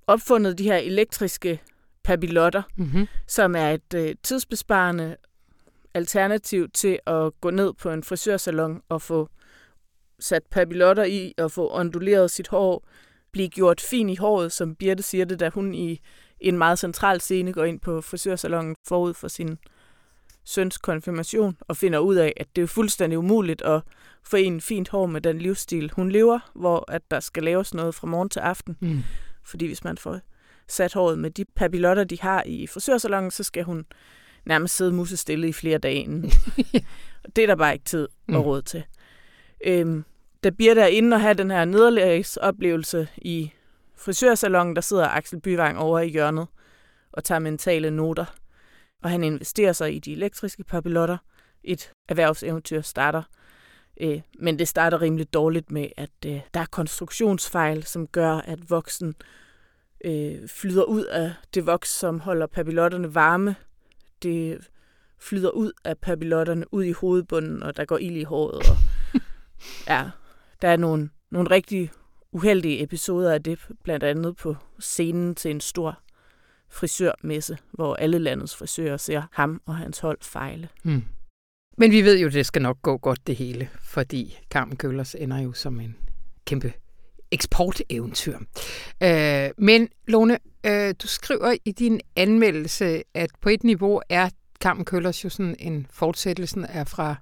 [0.06, 1.60] opfundet de her elektriske
[2.08, 3.06] papillotter, Mm-hmm.
[3.26, 5.16] som er et øh, tidsbesparende
[5.94, 9.28] alternativ til at gå ned på en frisørsalon og få
[10.20, 12.86] sat papillotter i og få onduleret sit hår,
[13.32, 16.00] blive gjort fin i håret, som Birte siger det, da hun i
[16.40, 19.58] en meget central scene går ind på frisørsalongen forud for sin
[20.44, 23.82] søns konfirmation og finder ud af, at det er fuldstændig umuligt at
[24.24, 28.06] forene fint hår med den livsstil, hun lever, hvor at der skal laves noget fra
[28.06, 28.76] morgen til aften.
[28.80, 29.02] Mm.
[29.44, 30.20] Fordi hvis man får
[30.68, 33.86] sat håret med de papillotter, de har i frisørsalongen, så skal hun
[34.46, 36.30] nærmest sidde musestille i flere dage inden.
[37.36, 38.40] det er der bare ikke tid og Mm.
[38.40, 38.84] råd til.
[39.66, 40.04] Øhm,
[40.44, 43.52] da Birte er inde og have den her nederlagsoplevelse i
[43.96, 46.46] frisørsalongen, der sidder Axel Byvang over i hjørnet
[47.12, 48.24] og tager mentale noter.
[49.02, 51.16] Og han investerer sig i de elektriske papillotter.
[51.64, 53.22] Et erhvervseventyr starter.
[54.00, 58.70] Øh, men det starter rimelig dårligt med, at øh, der er konstruktionsfejl, som gør, at
[58.70, 59.14] voksen
[60.04, 63.56] øh, flyder ud af det voks, som holder papillotterne varme.
[64.22, 64.58] Det
[65.18, 68.58] flyder ud af papillotterne ud i hovedbunden, og der går ild i håret.
[68.70, 68.76] Og,
[69.94, 70.10] ja,
[70.62, 71.90] der er nogle, nogle rigtig
[72.32, 75.98] uheldige episoder af det, blandt andet på scenen til en stor
[76.70, 80.68] frisørmesse, hvor alle landets frisører ser ham og hans hold fejle.
[80.82, 81.02] Mm.
[81.76, 85.38] Men vi ved jo, det skal nok gå godt det hele, fordi Carmen Køllers ender
[85.38, 85.96] jo som en
[86.44, 86.72] kæmpe
[87.32, 88.38] eksporteventyr.
[89.02, 94.28] Øh, men Lone, øh, du skriver i din anmeldelse, at på et niveau er
[94.60, 97.16] Kampen Køllers jo sådan en fortsættelse af fra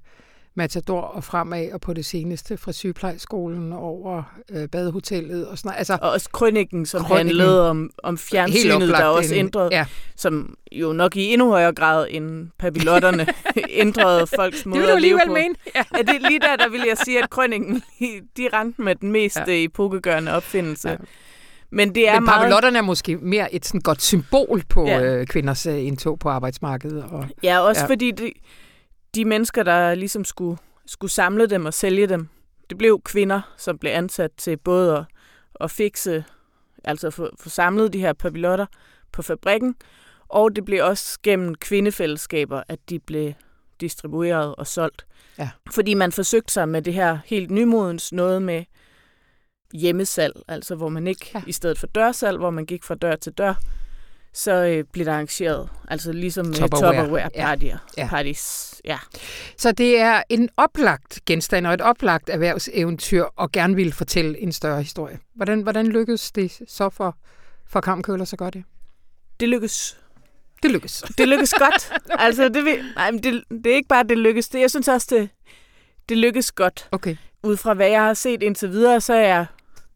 [0.58, 5.72] Matador og fremad, og på det seneste fra sygeplejeskolen over øh, badehotellet og sådan.
[5.78, 7.26] Altså, Og også krønningen, som Krøniken.
[7.26, 12.06] handlede om, om fjernsynet, der også ændrede, Ja, som jo nok i endnu højere grad
[12.10, 13.26] end papillotterne
[13.70, 15.32] ændrede folks det måde du at leve alligevel på.
[15.32, 15.54] mene.
[15.74, 15.82] Ja.
[15.96, 17.82] Ja, det lige der, der vil jeg sige, at krønningen,
[18.36, 19.44] de rendte med den mest Ja.
[19.52, 19.64] ja.
[19.64, 20.88] epokegørende opfindelse.
[20.88, 20.96] Ja.
[21.70, 22.76] Men det er Men meget...
[22.76, 25.02] er måske mere et sådan godt symbol på Ja.
[25.02, 27.04] øh, kvinders øh, indtog på arbejdsmarkedet.
[27.10, 27.86] Og, Ja, også ja.
[27.88, 28.32] Fordi de,
[29.16, 32.28] de mennesker, der ligesom skulle, skulle samle dem og sælge dem,
[32.70, 35.04] det blev kvinder, som blev ansat til både at,
[35.60, 36.24] at fikse,
[36.84, 38.66] altså få, få samlet de her papillotter
[39.12, 39.74] på fabrikken,
[40.28, 43.32] og det blev også gennem kvindefællesskaber, at de blev
[43.80, 45.06] distribueret og solgt.
[45.38, 45.50] Ja.
[45.70, 48.64] Fordi man forsøgte sig med det her helt nymodens noget med
[49.72, 51.38] hjemmesalg, altså hvor man ikke ja.
[51.38, 51.44] Ja.
[51.46, 53.54] i stedet for dørsalg, hvor man gik fra dør til dør,
[54.36, 56.96] så øh, blev der arrangeret, altså ligesom med Tupperware.
[56.96, 57.78] Tupperware partier.
[57.96, 58.08] Ja.
[58.08, 58.74] Parties.
[58.84, 58.98] Ja.
[59.56, 64.52] Så det er en oplagt genstand og et oplagt erhvervseventyr, og gerne vil fortælle en
[64.52, 65.18] større historie.
[65.34, 67.16] Hvordan, hvordan lykkedes det så for,
[67.68, 68.54] for Kamkøller så godt?
[68.54, 68.64] Det?
[69.40, 69.98] Det lykkes.
[70.62, 71.04] det lykkedes.
[71.18, 71.92] Det lykkes godt.
[72.08, 74.48] Altså, det, vil, nej, men det, det er ikke bare, det lykkes.
[74.48, 75.28] Det, jeg synes også, det,
[76.08, 76.88] det lykkes godt.
[76.92, 77.16] Okay.
[77.42, 79.46] Ud fra, hvad jeg har set indtil videre, så er jeg,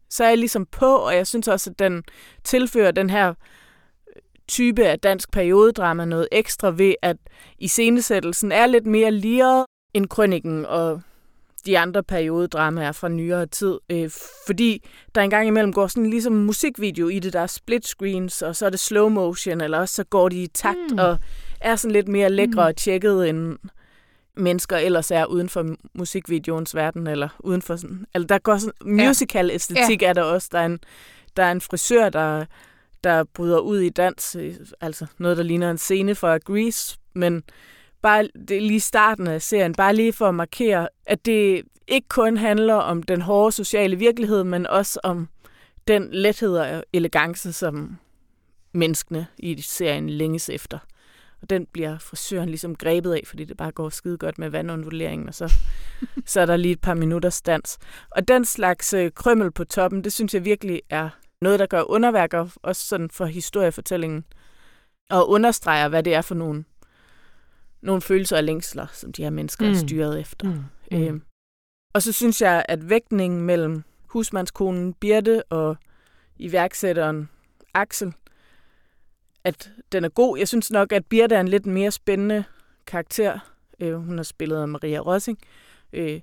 [0.09, 2.03] så er jeg ligesom på, og jeg synes også, at den
[2.43, 3.33] tilfører den her
[4.51, 7.17] type af dansk periodedrama noget ekstra ved, at
[7.59, 11.01] iscenesættelsen er lidt mere liret end krønningen og
[11.65, 13.79] de andre periodedramaer fra nyere tid.
[13.89, 14.09] Øh,
[14.47, 14.83] fordi
[15.15, 18.65] der engang imellem går sådan ligesom musikvideo i det, der er split screens, og så
[18.65, 20.97] er det slow motion, eller også så går de i takt Mm.
[20.99, 21.17] og
[21.61, 22.57] er sådan lidt mere lækre Mm.
[22.57, 23.57] og tjekket, end
[24.37, 28.05] mennesker ellers er uden for musikvideoens verden, eller uden for sådan...
[28.13, 28.73] Altså, der går sådan...
[29.07, 30.07] Musical æstetik ja.
[30.09, 30.49] er der også.
[30.51, 30.79] Der er en,
[31.37, 32.45] der er en frisør, der,
[33.03, 37.43] der bryder ud i dans, øh, altså noget, der ligner en scene fra Grease, men
[38.01, 42.37] bare det lige starten af serien, bare lige for at markere, at det ikke kun
[42.37, 45.27] handler om den hårde sociale virkelighed, men også om
[45.87, 47.97] den lethed og elegance, som
[48.73, 50.79] menneskene i serien længes efter.
[51.41, 55.27] Og den bliver frisøren ligesom grebet af, fordi det bare går skide godt med vandunduleringen,
[55.27, 55.53] og så,
[56.25, 57.77] så er der lige et par minutters dans.
[58.09, 61.09] Og den slags øh, krømmel på toppen, det synes jeg virkelig er
[61.41, 64.25] noget, der gør underværker, også sådan for historiefortællingen,
[65.09, 66.63] og understreger, hvad det er for nogle,
[67.81, 69.71] nogle følelser og længsler, som de her mennesker mm.
[69.71, 70.47] er styret efter.
[70.47, 70.63] Mm.
[70.91, 71.03] Mm.
[71.03, 71.21] Øhm,
[71.93, 75.77] og så synes jeg, at vægtningen mellem husmandskonen Birte og
[76.37, 77.29] iværksætteren
[77.73, 78.13] Axel,
[79.43, 80.37] at den er god.
[80.37, 82.43] Jeg synes nok, at Birte er en lidt mere spændende
[82.87, 83.39] karakter.
[83.79, 85.37] Øh, hun har spillet af Maria Rossing.
[85.93, 86.21] Øh,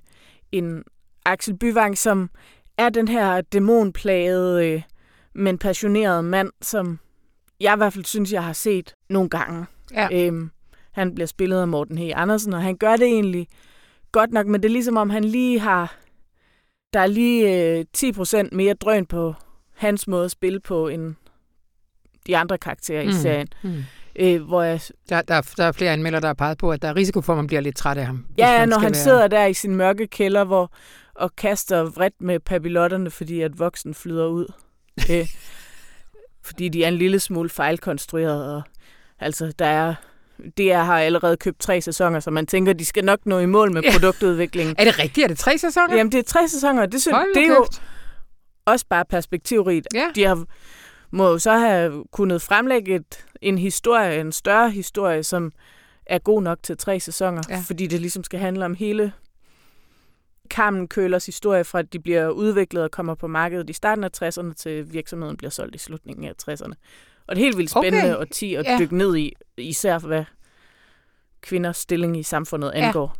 [0.51, 0.83] en
[1.25, 2.29] Axel Byvang, som
[2.77, 4.81] er den her dæmonplagede, øh,
[5.39, 6.99] men passionerede mand, som
[7.59, 9.65] jeg i hvert fald synes, jeg har set nogle gange.
[9.93, 10.07] Ja.
[10.11, 10.51] Øhm,
[10.91, 12.01] han bliver spillet af Morten H.
[12.15, 13.47] Andersen, og han gør det egentlig
[14.11, 15.95] godt nok, men det er ligesom om, han lige har...
[16.93, 19.33] Der er lige øh, 10% mere drøn på
[19.75, 21.15] hans måde at spille på, end
[22.27, 23.09] de andre karakterer mm.
[23.09, 23.47] i serien.
[23.63, 23.83] Mm.
[24.15, 26.81] Øh, hvor jeg, Der, der, er- der er flere anmeldere, der har peget på, at
[26.81, 28.25] der er risiko for, at man bliver lidt træt af ham.
[28.37, 30.71] ja, når han være- sidder der i sin mørke kælder, hvor
[31.15, 34.47] og kaster vredt med papillotterne, fordi at voksen flyder ud.
[35.11, 35.27] øh,
[36.43, 38.61] fordi de er en lille smule fejlkonstrueret, og
[39.19, 39.95] altså, der er
[40.57, 43.71] DR har allerede købt tre sæsoner, så man tænker, de skal nok nå i mål
[43.73, 43.91] med Ja.
[43.91, 44.75] produktudviklingen.
[44.79, 45.23] Er det rigtigt?
[45.23, 45.95] Er det tre sæsoner?
[45.95, 47.65] Jamen, det er tre sæsoner, det, synes, det er jo
[48.65, 49.87] også bare perspektivrigt.
[49.93, 50.05] Ja.
[50.15, 50.43] De har,
[51.11, 55.51] må jo så have kunnet fremlægge et, en historie, en større historie, som
[56.05, 57.63] er god nok til tre sæsoner, Ja.
[57.67, 59.11] fordi det ligesom skal handle om hele
[60.49, 64.09] Carmen Kølers historie, fra at de bliver udviklet og kommer på markedet i starten af
[64.23, 66.73] 60'erne, til virksomheden bliver solgt i slutningen af 60'erne.
[67.27, 68.21] Og det er helt vildt spændende Okay.
[68.27, 68.77] årti at Ja.
[68.79, 70.23] dykke ned i, især for hvad
[71.41, 72.87] kvinders stilling i samfundet Ja.
[72.87, 73.15] angår.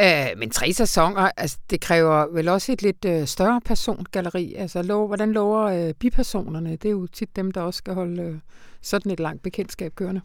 [0.00, 4.54] Øh, men tre sæsoner, altså, det kræver vel også et lidt øh, større persongalleri.
[4.54, 6.70] Altså, lov, hvordan lover øh, bipersonerne?
[6.70, 8.34] Det er jo tit dem, der også skal holde øh,
[8.82, 10.20] sådan et langt bekendtskab kørende.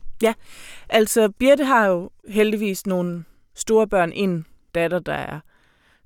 [0.89, 3.23] Altså, Birte har jo heldigvis nogle
[3.56, 4.12] store børn.
[4.15, 5.39] En datter, der er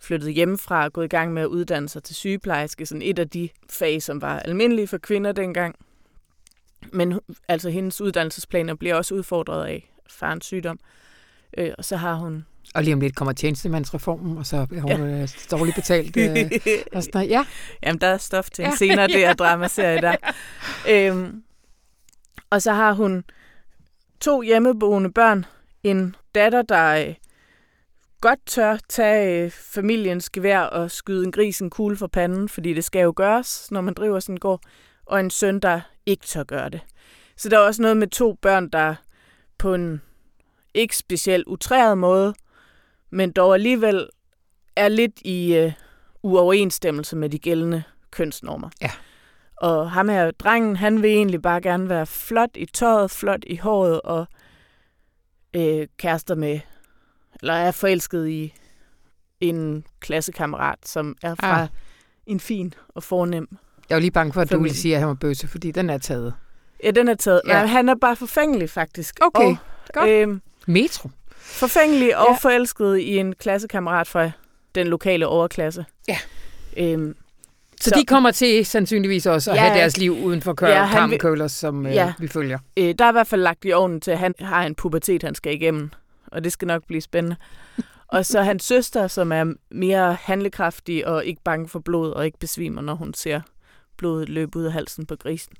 [0.05, 2.85] flyttet hjemmefra og gået i gang med at uddanne sig til sygeplejerske.
[2.85, 5.75] Sådan et af de fag, som var almindelige for kvinder dengang.
[6.93, 10.79] Men altså, hendes uddannelsesplaner bliver også udfordret af farens sygdom.
[11.57, 12.45] Øh, og så har hun...
[12.75, 15.27] Og lige om lidt kommer tjenestemandsreformen, og så er hun ja.
[15.51, 16.17] dårligt betalt.
[16.17, 16.51] Øh,
[16.93, 17.29] og sådan, noget.
[17.29, 17.45] ja,
[17.83, 18.75] Jamen, der er stof til en Ja.
[18.75, 20.15] senere der dramaserie der.
[20.89, 21.43] Øhm,
[22.49, 23.23] og så har hun
[24.19, 25.45] to hjemmeboende børn.
[25.83, 27.15] En datter, der øh,
[28.25, 32.73] godt tør tage øh, familiens gevær og skyde en gris en kugle for panden, fordi
[32.73, 34.61] det skal jo gøres, når man driver sådan en gård.
[35.05, 36.81] Og en søn, der ikke tør gøre det.
[37.37, 38.95] Så der er også noget med to børn, der
[39.57, 40.01] på en
[40.73, 42.33] ikke specielt utræret måde,
[43.09, 44.09] men dog alligevel
[44.75, 45.73] er lidt i øh,
[46.23, 48.69] uoverensstemmelse med de gældende kønsnormer.
[48.81, 48.91] Ja.
[49.57, 53.55] Og ham her, drengen, han vil egentlig bare gerne være flot i tøjet, flot i
[53.55, 54.25] håret og
[55.53, 56.59] øh, kærester med,
[57.41, 58.53] eller er forelsket i
[59.41, 61.67] en klassekammerat, som er fra Ah.
[62.25, 63.47] en fin og fornem
[63.89, 64.81] Jeg var lige bange for, at du ville Familie.
[64.81, 66.33] sige, at han var bøsse, fordi den er taget.
[66.83, 67.41] Ja, den er taget.
[67.47, 67.59] Ja.
[67.59, 67.65] Ja.
[67.65, 69.19] han er bare forfængelig, faktisk.
[69.21, 69.57] Okay, og,
[69.93, 70.09] godt.
[70.09, 71.09] Øhm, Metro.
[71.37, 72.37] forfængelig og Ja.
[72.49, 74.31] forelsket i en klassekammerat fra
[74.75, 75.85] den lokale overklasse.
[76.07, 76.17] Ja.
[76.77, 77.15] Øhm,
[77.81, 79.61] Så, så de kommer til sandsynligvis også at Ja.
[79.61, 82.13] have deres liv uden for kør- Ja, Carmen som øh, Ja.
[82.19, 82.59] vi følger.
[82.77, 85.23] øh, der er i hvert fald lagt i ovnen til, at han har en pubertet,
[85.23, 85.91] han skal igennem.
[86.35, 87.35] Og det skal nok blive spændende.
[88.07, 92.39] og så hans søster, som er mere handlekraftig og ikke bange for blod og ikke
[92.39, 93.41] besvimer, når hun ser
[93.97, 95.53] blodet løbe ud af halsen på grisen.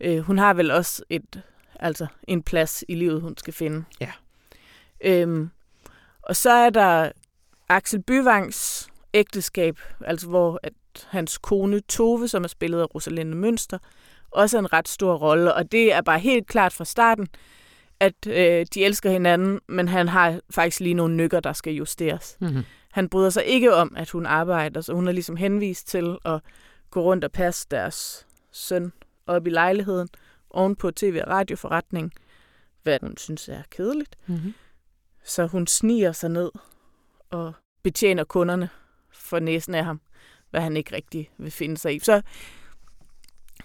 [0.00, 1.42] Øh, hun har vel også et,
[1.80, 3.84] altså en plads i livet, hun skal finde.
[4.00, 4.12] Ja.
[5.00, 5.50] Øhm,
[6.22, 7.12] og så er der
[7.68, 10.72] Axel Byvangs ægteskab, altså hvor at
[11.08, 13.78] hans kone Tove, som er spillet af Rosalinde Mønster,
[14.30, 17.28] også en ret stor rolle, og det er bare helt klart fra starten,
[18.00, 22.36] at øh, de elsker hinanden, men han har faktisk lige nogle nykker, der skal justeres.
[22.40, 22.62] Mm-hmm.
[22.92, 26.40] Han bryder sig ikke om, at hun arbejder, så hun er ligesom henvist til at
[26.90, 28.92] gå rundt og passe deres søn
[29.26, 30.08] op i lejligheden,
[30.50, 32.12] oven på tv- og radioforretning,
[32.82, 34.16] hvad hun synes er kedeligt.
[34.26, 34.54] Mm-hmm.
[35.24, 36.50] Så hun sniger sig ned
[37.30, 38.68] og betjener kunderne
[39.12, 40.00] for næsen af ham,
[40.50, 41.98] hvad han ikke rigtig vil finde sig i.
[41.98, 42.22] Så,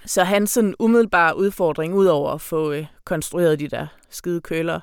[0.05, 4.79] så hans sådan umiddelbare udfordring, udover at få øh, konstrueret de der skide køler,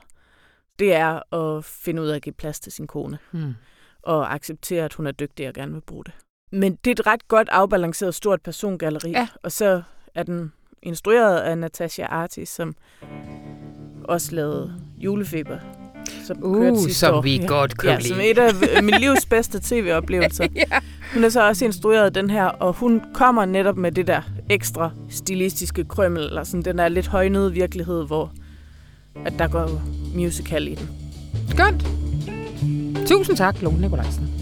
[0.78, 3.54] det er at finde ud af at give plads til sin kone Mm.
[4.02, 6.12] og acceptere, at hun er dygtig og gerne vil bruge det.
[6.52, 9.28] Men det er et ret godt afbalanceret stort persongalleri, Ja.
[9.42, 9.82] og så
[10.14, 10.52] er den
[10.82, 12.74] instrueret af Natasha Artis, som
[14.04, 15.58] også lavede julefeber.
[16.26, 17.20] Som Uh, kørte sidste som år.
[17.20, 18.08] vi godt kan ja, lide.
[18.08, 20.46] som et af mit livs bedste tv-oplevelser.
[20.56, 20.78] ja.
[21.14, 24.90] Hun er så også instrueret den her, og hun kommer netop med det der ekstra
[25.10, 28.32] stilistiske krømmel, eller sådan den der lidt højnede virkelighed, hvor
[29.24, 29.82] at der går
[30.14, 30.88] musical i den.
[31.50, 31.86] Skønt.
[33.06, 34.39] Tusind tak, Lone Nikolajsen.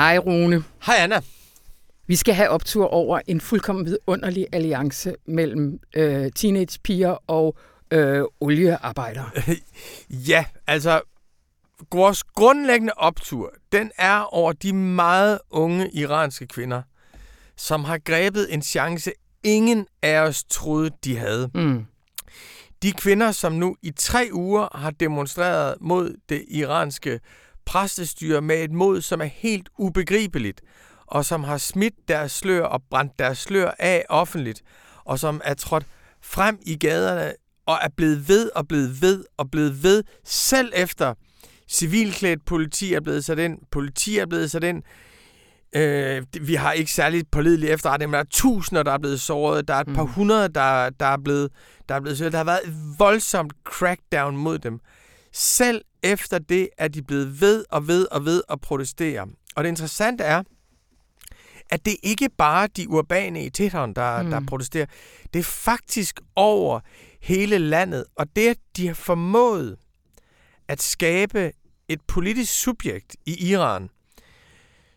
[0.00, 0.64] Hej Rune.
[0.86, 1.20] Hej Anna.
[2.06, 7.56] Vi skal have optur over en fuldkommen vidunderlig alliance mellem øh, teenagepiger og
[7.90, 9.30] øh, oliearbejdere.
[10.10, 11.00] Ja, altså,
[11.92, 16.82] vores grundlæggende optur, den er over de meget unge iranske kvinder,
[17.56, 19.12] som har grebet en chance,
[19.44, 21.50] ingen af os troede, de havde.
[21.54, 21.86] Mm.
[22.82, 27.20] De kvinder, som nu i tre uger har demonstreret mod det iranske
[27.66, 30.60] præstestyre med et mod, som er helt ubegribeligt,
[31.06, 34.62] og som har smidt deres slør og brændt deres slør af offentligt,
[35.04, 35.86] og som er trådt
[36.22, 37.32] frem i gaderne
[37.66, 41.14] og er blevet ved og blevet ved og blevet ved, selv efter
[41.68, 44.82] civilklædt politi er blevet sat ind, politi er blevet sat ind,
[45.76, 49.68] Øh, vi har ikke særligt pålidelig efterretning, men der er tusinder, der er blevet såret.
[49.68, 50.12] Der er et par Mhm.
[50.12, 51.50] hundrede, der, der, er blevet,
[51.88, 52.32] der er blevet såret.
[52.32, 54.80] Der har været et voldsomt crackdown mod dem.
[55.32, 59.28] Selv efter det er de blevet ved og ved og ved at protestere.
[59.56, 60.42] Og det interessante er,
[61.70, 64.24] at det ikke bare er de urbane i Teheran, der, Mm.
[64.24, 64.30] mm.
[64.30, 64.86] der protesterer.
[65.32, 66.80] Det er faktisk over
[67.20, 68.04] hele landet.
[68.16, 69.76] Og det, at de har formået
[70.68, 71.52] at skabe
[71.88, 73.90] et politisk subjekt i Iran,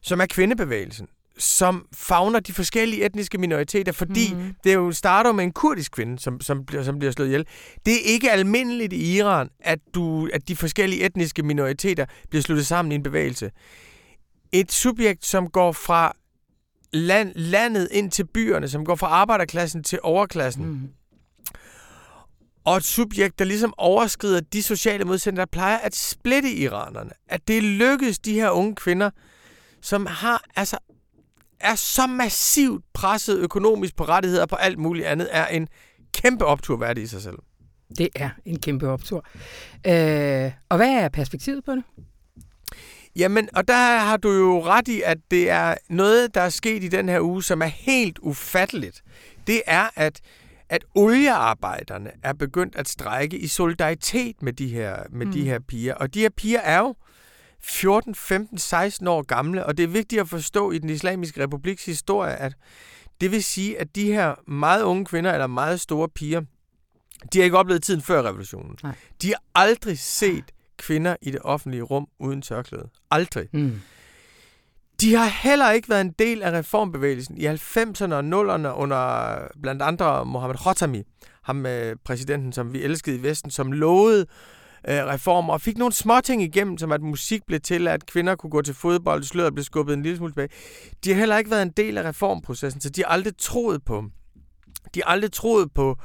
[0.02, 1.08] som er kvindebevægelsen,
[1.40, 4.56] som fagner de forskellige etniske minoriteter, fordi mm.
[4.64, 7.46] det jo starter med en kurdisk kvinde, som, som, bliver, som bliver slået ihjel.
[7.86, 12.68] Det er ikke almindeligt i Iran, at, du, at de forskellige etniske minoriteter bliver sluttet
[12.68, 13.52] sammen i en bevægelse.
[14.52, 16.16] Et subjekt, som går fra
[16.94, 20.90] land, landet ind til byerne, som går fra arbejderklassen til overklassen, Mm.
[22.66, 27.12] og et subjekt, der ligesom overskrider de sociale modsætninger, der plejer at splitte iranerne.
[27.28, 29.10] At det lykkes de her unge kvinder,
[29.82, 30.78] som har altså
[31.64, 35.68] er så massivt presset økonomisk på rettigheder og på alt muligt andet, er en
[36.14, 37.38] kæmpe optur værd i sig selv.
[37.98, 39.26] Det er en kæmpe optur.
[39.88, 41.84] Øh, og hvad er perspektivet på det?
[43.16, 46.84] Jamen, og der har du jo ret i, at det er noget, der er sket
[46.84, 49.04] i den her uge, som er helt ufatteligt.
[49.48, 50.20] Det er, at,
[50.70, 55.32] at oliearbejderne er begyndt at strække i solidaritet med de her, med mm.
[55.32, 55.96] de her piger.
[55.96, 56.96] Og de her piger er jo
[57.64, 61.86] 14, 15, 16 år gamle, og det er vigtigt at forstå i den islamiske republiks
[61.86, 62.54] historie, at
[63.22, 66.42] det vil sige, at de her meget unge kvinder, eller meget store piger,
[67.34, 68.78] de har ikke oplevet tiden før revolutionen.
[68.84, 68.96] Nej.
[69.22, 70.44] De har aldrig set
[70.78, 72.90] kvinder i det offentlige rum uden tørklæde.
[73.12, 73.48] Aldrig.
[73.54, 73.82] Mm.
[75.02, 79.82] De har heller ikke været en del af reformbevægelsen i 90'erne og 0'erne under blandt
[79.82, 81.04] andre Mohammed Khatami,
[81.42, 84.28] ham øh, præsidenten, som vi elskede i Vesten, som lovede øh,
[84.88, 88.62] reformer, og fik nogle småting igennem, som at musik blev til, at kvinder kunne gå
[88.62, 90.50] til fodbold, sløret blev skubbet en lille smule tilbage.
[91.04, 94.04] De har heller ikke været en del af reformprocessen, så de har aldrig troet på
[94.96, 95.98] de har aldrig troet på,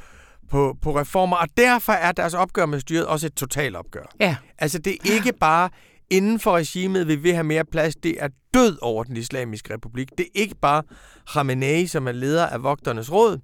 [0.51, 4.15] på, på reformer, og derfor er deres opgør med styret også et totalopgør.
[4.21, 4.37] Ja.
[4.59, 5.71] Altså, det er ikke bare
[6.11, 7.97] inden for regimet vil vi have mere plads.
[7.97, 10.09] Det er død over den islamiske republik.
[10.19, 10.83] Det er ikke bare
[11.27, 13.39] Khamenei, som er leder af vogternes råd,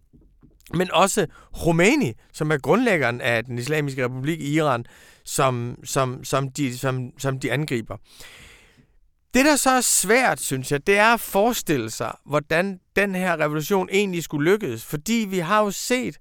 [0.72, 4.84] men også Khomeini, som er grundlæggeren af den islamiske republik i Iran,
[5.24, 7.96] som, som, som, de, som, som de angriber.
[9.34, 13.40] Det, der så er svært, synes jeg, det er at forestille sig, hvordan den her
[13.40, 14.84] revolution egentlig skulle lykkes.
[14.84, 16.18] Fordi vi har jo set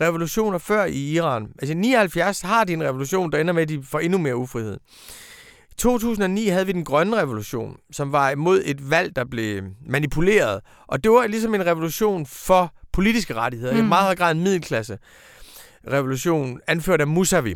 [0.00, 1.48] revolutioner før i Iran.
[1.58, 4.78] Altså 79 har de en revolution, der ender med, at de får endnu mere ufrihed.
[5.70, 10.60] I 2009 havde vi den grønne revolution, som var imod et valg, der blev manipuleret.
[10.86, 13.72] Og det var ligesom en revolution for politiske rettigheder.
[13.72, 13.78] Mm.
[13.78, 14.98] I meget høj grad en middelklasse
[15.90, 17.54] revolution, anført af Musavi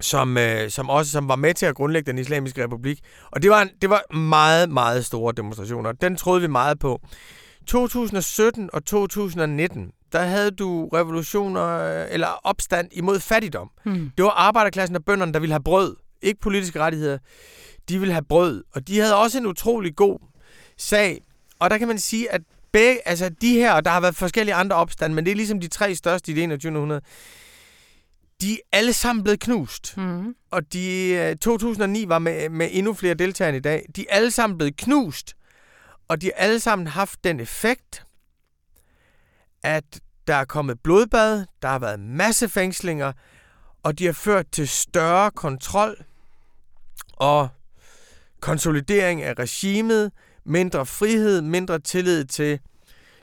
[0.00, 2.98] som, øh, som også som var med til at grundlægge den islamiske republik.
[3.30, 5.92] Og det var, en, det var meget, meget store demonstrationer.
[5.92, 7.00] Den troede vi meget på.
[7.66, 13.70] 2017 og 2019, der havde du revolutioner øh, eller opstand imod fattigdom.
[13.84, 14.10] Mm.
[14.16, 15.96] Det var arbejderklassen og bønderne, der ville have brød.
[16.22, 17.18] Ikke politiske rettigheder.
[17.88, 18.64] De ville have brød.
[18.74, 20.18] Og de havde også en utrolig god
[20.78, 21.20] sag.
[21.58, 22.40] Og der kan man sige, at
[22.74, 25.60] begge, altså de her, og der har været forskellige andre opstand, men det er ligesom
[25.60, 26.72] de tre største i det 21.
[26.76, 27.00] århundrede,
[28.40, 29.96] de er alle sammen blevet knust.
[29.96, 30.34] Mm.
[30.50, 33.86] Og de 2009 øh, var med, med endnu flere deltagere i dag.
[33.96, 35.36] De er alle sammen blevet knust.
[36.08, 38.06] Og de har alle sammen haft den effekt,
[39.62, 43.12] at der er kommet blodbad, der har været masse fængslinger,
[43.82, 46.04] og de har ført til større kontrol
[47.12, 47.48] og
[48.40, 50.12] konsolidering af regimet,
[50.46, 52.58] mindre frihed, mindre tillid til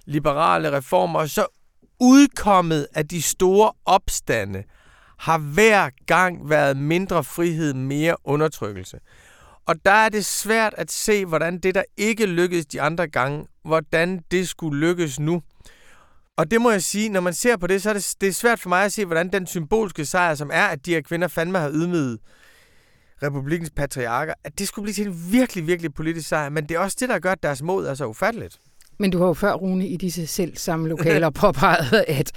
[0.06, 1.26] liberale reformer.
[1.26, 1.46] Så
[2.00, 4.64] udkommet af de store opstande
[5.20, 9.00] har hver gang været mindre frihed, mere undertrykkelse.
[9.66, 13.46] Og der er det svært at se, hvordan det, der ikke lykkedes de andre gange,
[13.64, 15.42] hvordan det skulle lykkes nu.
[16.38, 18.34] Og det må jeg sige, når man ser på det, så er det, det er
[18.34, 21.28] svært for mig at se, hvordan den symbolske sejr, som er, at de her kvinder
[21.28, 22.20] fandme har ydmyget
[23.24, 26.50] republikens patriarker, at det skulle blive til en virkelig, virkelig politisk sejr.
[26.50, 28.60] Men det er også det, der gør, at deres mod er så ufatteligt.
[29.00, 32.32] Men du har jo før, Rune, i disse selv samme lokaler påpeget, at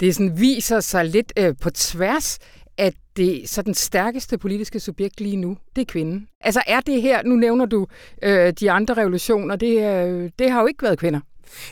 [0.00, 2.38] det sådan viser sig lidt øh, på tværs,
[2.78, 6.28] at det så den stærkeste politiske subjekt lige nu, det er kvinden.
[6.40, 7.86] Altså er det her, nu nævner du
[8.22, 11.20] øh, de andre revolutioner, det, øh, det har jo ikke været kvinder.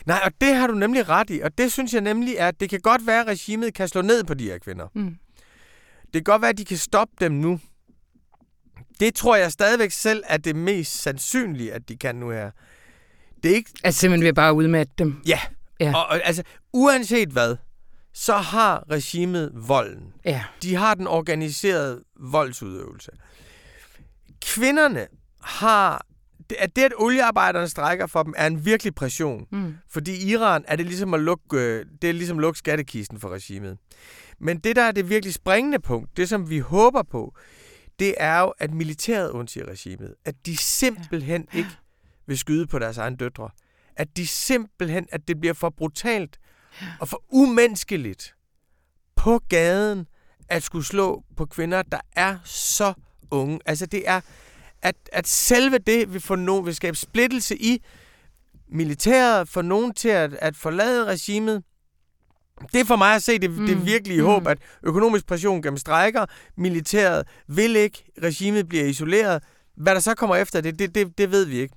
[0.05, 2.59] Nej, og det har du nemlig ret i, og det synes jeg nemlig er, at
[2.59, 4.87] det kan godt være, at regimet kan slå ned på de her kvinder.
[4.95, 5.15] Mm.
[6.03, 7.59] Det kan godt være, at de kan stoppe dem nu.
[8.99, 12.51] Det tror jeg stadigvæk selv er det mest sandsynlige, at de kan nu her.
[13.43, 13.71] Det er ikke...
[13.83, 15.21] Altså simpelthen ved bare at udmatte dem?
[15.27, 15.39] Ja.
[15.79, 15.95] ja.
[15.95, 16.43] Og, og, altså,
[16.73, 17.55] uanset hvad,
[18.13, 20.13] så har regimet volden.
[20.25, 20.43] Ja.
[20.63, 23.11] De har den organiserede voldsudøvelse.
[24.41, 25.07] Kvinderne
[25.41, 26.05] har
[26.57, 29.47] at det, at oliearbejderne strækker for dem, er en virkelig pression.
[29.51, 29.75] Mm.
[29.89, 33.19] Fordi i Iran er det ligesom at lukke, øh, det er ligesom at lukke skattekisten
[33.19, 33.77] for regimet.
[34.39, 37.33] Men det, der er det virkelig springende punkt, det som vi håber på,
[37.99, 40.15] det er jo, at militæret undsiger regimet.
[40.25, 41.57] At de simpelthen ja.
[41.57, 41.69] ikke
[42.27, 43.49] vil skyde på deres egne døtre.
[43.95, 46.39] At de simpelthen, at det bliver for brutalt
[46.99, 48.35] og for umenneskeligt
[49.15, 50.07] på gaden
[50.49, 52.93] at skulle slå på kvinder, der er så
[53.31, 53.59] unge.
[53.65, 54.21] Altså det er,
[54.81, 57.83] at, at selve det vil, få nogen, vil skabe splittelse i
[58.67, 61.63] militæret, få nogen til at, at forlade regimet.
[62.73, 63.65] Det er for mig at se det, mm.
[63.65, 64.27] det virkelige mm.
[64.27, 66.25] håb, at økonomisk pression gennem strækker,
[66.57, 69.43] militæret vil ikke, regimet bliver isoleret,
[69.79, 71.75] hvad der så kommer efter det, det, det, det ved vi ikke.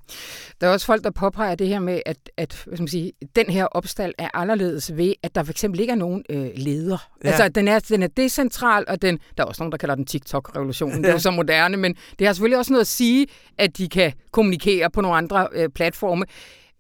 [0.61, 3.13] Der er også folk, der påpeger det her med, at, at hvad skal man sige,
[3.37, 7.09] den her opstand er anderledes ved, at der for eksempel ikke er nogen øh, leder.
[7.25, 7.29] Ja.
[7.29, 10.07] Altså, den er, den er decentral, og den, der er også nogen, der kalder den
[10.07, 10.97] TikTok-revolutionen.
[10.97, 11.03] Ja.
[11.03, 13.27] Det er jo så moderne, men det har selvfølgelig også noget at sige,
[13.59, 16.25] at de kan kommunikere på nogle andre øh, platforme.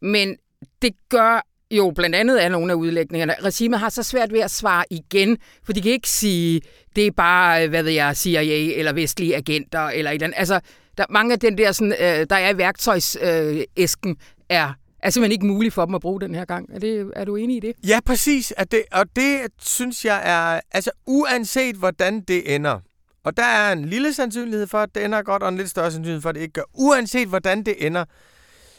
[0.02, 0.36] Men
[0.82, 1.46] det gør
[1.76, 3.34] jo, blandt andet er nogle af udlægningerne.
[3.42, 6.60] Regimet har så svært ved at svare igen, for de kan ikke sige,
[6.96, 10.38] det er bare, hvad ved jeg, CIA eller vestlige agenter eller et eller andet.
[10.38, 10.60] Altså,
[10.98, 14.16] der, mange af den der, sådan, øh, der er i værktøjsæsken, øh,
[14.48, 16.70] er, er simpelthen ikke muligt for dem at bruge den her gang.
[16.74, 17.72] Er, det, er du enig i det?
[17.86, 18.52] Ja, præcis.
[18.56, 22.80] At det, og det synes jeg er, altså uanset hvordan det ender,
[23.24, 25.90] og der er en lille sandsynlighed for, at det ender godt, og en lidt større
[25.90, 26.62] sandsynlighed for, at det ikke gør.
[26.74, 28.04] Uanset hvordan det ender,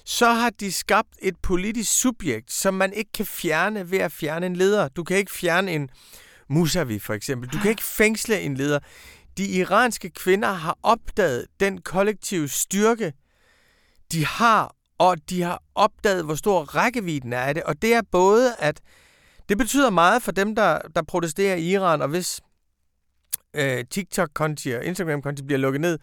[0.06, 4.46] så har de skabt et politisk subjekt, som man ikke kan fjerne ved at fjerne
[4.46, 4.88] en leder.
[4.88, 5.90] Du kan ikke fjerne en
[6.50, 7.50] Musavi, for eksempel.
[7.50, 8.80] Du kan ikke fængsle en leder
[9.38, 13.14] de iranske kvinder har opdaget den kollektive styrke,
[14.12, 17.64] de har, og de har opdaget, hvor stor rækkevidden er af det.
[17.64, 18.82] Og det er både, at
[19.50, 22.42] det betyder meget for dem, der, der protesterer i Iran, og hvis
[23.54, 26.00] øh, TikTok-konti og Instagram-konti bliver lukket ned,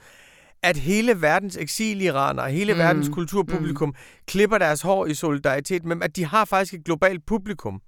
[0.63, 2.79] at hele verdens eksiliraner, hele mm.
[2.79, 3.95] verdens kulturpublikum mm.
[4.27, 7.81] klipper deres hår i solidaritet med at de har faktisk et globalt publikum,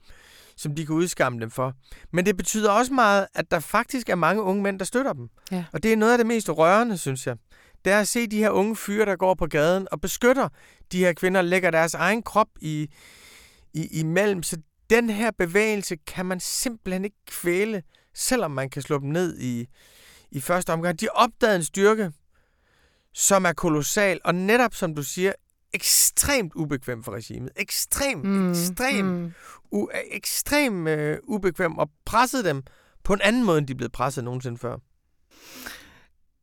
[0.57, 1.73] som de kan udskamme dem for.
[2.13, 5.29] Men det betyder også meget, at der faktisk er mange unge mænd, der støtter dem.
[5.51, 5.65] Ja.
[5.73, 7.37] Og det er noget af det mest rørende, synes jeg.
[7.85, 10.49] Det er at se de her unge fyre, der går på gaden og beskytter
[10.93, 12.89] de her kvinder, lægger deres egen krop i,
[13.75, 14.43] i, imellem.
[14.43, 14.57] Så
[14.91, 17.83] den her bevægelse kan man simpelthen ikke kvæle,
[18.15, 19.67] selvom man kan slå dem ned i,
[20.31, 21.01] i første omgang.
[21.01, 22.13] De opdagede en styrke,
[23.15, 25.33] som er kolossal, og netop som du siger,
[25.75, 27.51] ekstremt ubekvem for regimet.
[27.57, 29.33] Ekstremt, mm, ekstremt, mm.
[29.73, 32.63] U, ekstremt uh, ubekvem, og pressede dem
[33.05, 34.77] på en anden måde, end de blevet presset nogensinde før.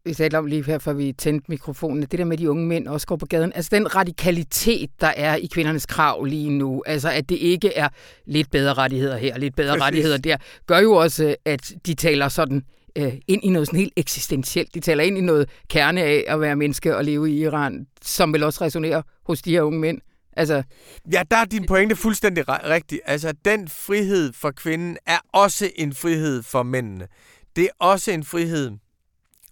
[0.05, 2.87] Vi talte om lige her, før vi tændte mikrofonen, det der med, de unge mænd
[2.87, 3.53] også går på gaden.
[3.53, 7.89] Altså den radikalitet, der er i kvindernes krav lige nu, altså at det ikke er
[8.25, 9.83] lidt bedre rettigheder her, lidt bedre Præcis.
[9.83, 12.63] rettigheder der, gør jo også, at de taler sådan
[12.95, 14.75] øh, ind i noget sådan helt eksistentielt.
[14.75, 18.33] De taler ind i noget kerne af at være menneske og leve i Iran, som
[18.33, 20.01] vil også resonere hos de her unge mænd.
[20.37, 20.63] Altså,
[21.11, 22.99] ja, der er din pointe fuldstændig rigtig.
[23.05, 27.07] Altså, den frihed for kvinden er også en frihed for mændene.
[27.55, 28.71] Det er også en frihed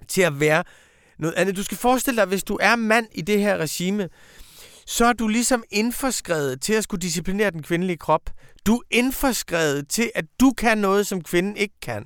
[0.08, 0.64] til at være
[1.20, 1.56] noget andet.
[1.56, 4.10] Du skal forestille dig, hvis du er mand i det her regime,
[4.88, 8.22] så er du ligesom indforskrevet til at skulle disciplinere den kvindelige krop.
[8.66, 12.06] Du er indforskrevet til, at du kan noget, som kvinden ikke kan.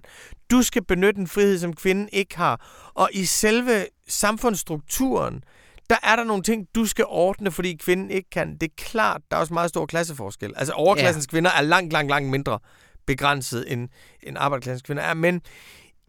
[0.52, 2.68] Du skal benytte en frihed, som kvinden ikke har.
[2.94, 5.44] Og i selve samfundsstrukturen,
[5.90, 8.54] der er der nogle ting, du skal ordne, fordi kvinden ikke kan.
[8.54, 10.54] Det er klart, der er også meget stor klasseforskel.
[10.56, 11.30] Altså overklassens ja.
[11.30, 12.60] kvinder er langt, langt, langt mindre
[13.06, 13.90] begrænset, end,
[14.24, 15.14] end arbejderklassens kvinder er.
[15.14, 15.42] Men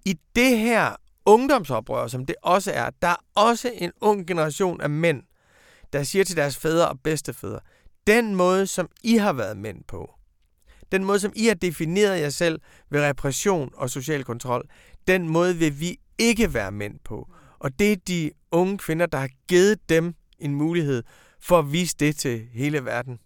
[0.05, 0.97] i det her
[1.27, 5.23] ungdomsoprør, som det også er, der er også en ung generation af mænd,
[5.93, 7.61] der siger til deres fædre og bedstefædre,
[8.07, 10.11] den måde, som I har været mænd på,
[10.93, 14.69] den måde, som I har defineret jer selv ved repression og social kontrol,
[15.09, 17.29] den måde vil vi ikke være mænd på.
[17.59, 21.03] Og det er de unge kvinder, der har givet dem en mulighed
[21.41, 23.19] for at vise det til hele verden.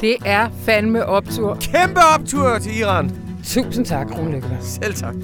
[0.00, 1.58] Det er fandme optur.
[1.60, 3.10] Kæmpe optur til Iran.
[3.44, 5.14] Tusind tak, Rune Selv tak.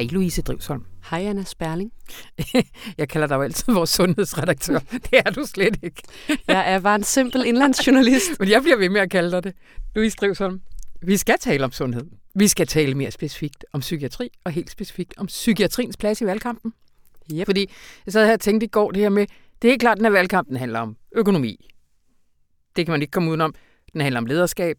[0.00, 0.84] Hej Louise Drivsholm.
[1.10, 1.92] Hej Anna Sperling.
[2.98, 4.78] Jeg kalder dig jo altid vores sundhedsredaktør.
[5.10, 6.02] Det er du slet ikke.
[6.48, 8.30] jeg er bare en simpel indlandsjournalist.
[8.40, 9.54] Men jeg bliver ved med at kalde dig det.
[9.94, 10.60] Louise Drivsholm.
[11.02, 12.06] Vi skal tale om sundhed.
[12.34, 16.72] Vi skal tale mere specifikt om psykiatri, og helt specifikt om psykiatriens plads i valgkampen.
[17.32, 17.46] Yep.
[17.46, 17.70] Fordi
[18.06, 19.26] jeg sad her og tænkte i går det her med,
[19.62, 21.70] det er klart, at den her valgkampen handler om økonomi.
[22.76, 23.54] Det kan man ikke komme udenom.
[23.92, 24.76] Den handler om lederskab,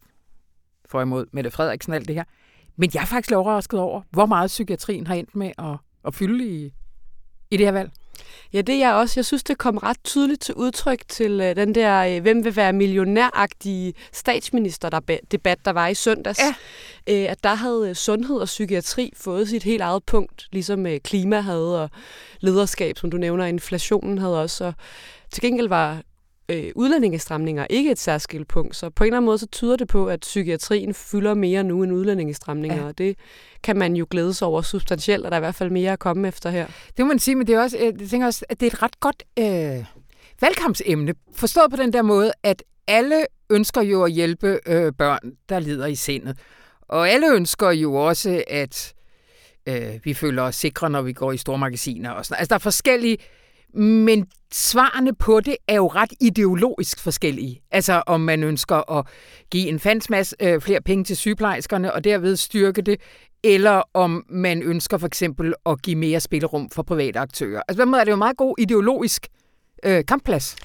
[0.86, 2.24] for imod Mette Frederiksen alt det her.
[2.82, 5.78] Men jeg er faktisk overrasket over, hvor meget psykiatrien har endt med at,
[6.08, 6.74] at fylde i,
[7.52, 7.92] i det her valg.
[8.54, 9.20] Ja, det er jeg også.
[9.20, 12.56] Jeg synes, det kom ret tydeligt til udtryk til øh, den der, øh, hvem vil
[12.56, 16.40] være millionæragtige statsminister-debat, der var i søndags.
[16.40, 16.54] Ja.
[17.14, 21.00] Øh, at der havde øh, sundhed og psykiatri fået sit helt eget punkt, ligesom øh,
[21.00, 21.90] klima havde, og
[22.40, 24.66] lederskab, som du nævner, inflationen havde også.
[24.66, 24.74] Og
[25.32, 26.02] til gengæld var
[26.50, 28.76] øh, udlændingestramninger ikke et særskilt punkt.
[28.76, 31.84] Så på en eller anden måde så tyder det på, at psykiatrien fylder mere nu
[31.84, 32.88] end udlændingestramninger, ja.
[32.88, 33.16] og det
[33.64, 36.00] kan man jo glæde sig over substantielt, og der er i hvert fald mere at
[36.00, 36.68] komme efter her.
[36.98, 38.84] Det må man sige, men det er også, jeg tænker også, at det er et
[38.84, 39.86] ret godt øh,
[40.42, 41.14] valgkampsemne.
[41.36, 45.86] Forstået på den der måde, at alle ønsker jo at hjælpe øh, børn, der lider
[45.86, 46.38] i sindet.
[46.82, 48.94] Og alle ønsker jo også, at
[49.68, 52.12] øh, vi føler os sikre, når vi går i store magasiner.
[52.12, 52.40] Og sådan.
[52.40, 53.18] Altså, der er forskellige
[53.74, 57.62] men svarene på det er jo ret ideologisk forskellige.
[57.72, 59.06] Altså om man ønsker at
[59.52, 63.02] give en fansmasse øh, flere penge til sygeplejerskerne og derved styrke det,
[63.44, 67.62] eller om man ønsker for eksempel at give mere spillerum for private aktører.
[67.68, 69.28] Altså på den måde er det jo meget god ideologisk
[69.86, 70.56] øh, kampplads.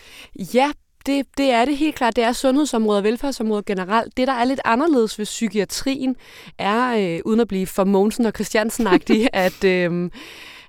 [0.54, 0.70] Ja,
[1.06, 2.16] det, det er det helt klart.
[2.16, 4.16] Det er sundhedsområdet og velfærdsområdet generelt.
[4.16, 6.16] Det, der er lidt anderledes ved psykiatrien,
[6.58, 8.86] er, øh, uden at blive for Mogensen og christiansen
[9.32, 9.64] at...
[9.64, 10.10] Øh,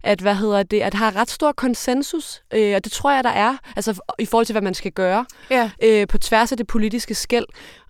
[0.07, 3.29] at, hvad hedder det, at har ret stor konsensus, øh, og det tror jeg, der
[3.29, 5.71] er, altså i forhold til, hvad man skal gøre, ja.
[5.83, 7.45] øh, på tværs af det politiske skæld.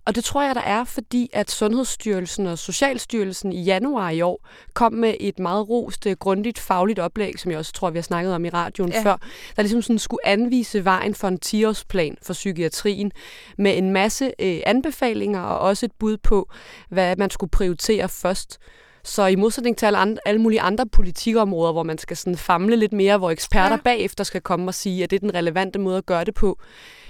[0.06, 4.46] Og det tror jeg, der er, fordi at Sundhedsstyrelsen og Socialstyrelsen i januar i år
[4.74, 8.02] kom med et meget rost, øh, grundigt fagligt oplæg, som jeg også tror, vi har
[8.02, 9.02] snakket om i radioen ja.
[9.02, 9.16] før,
[9.56, 13.12] der ligesom sådan skulle anvise vejen for en 10-årsplan for psykiatrien
[13.58, 16.50] med en masse øh, anbefalinger og også et bud på,
[16.88, 18.58] hvad man skulle prioritere først.
[19.08, 22.76] Så i modsætning til alle, andre, alle mulige andre politikområder, hvor man skal sådan famle
[22.76, 23.82] lidt mere, hvor eksperter ja.
[23.84, 26.58] bagefter skal komme og sige, at det er den relevante måde at gøre det på,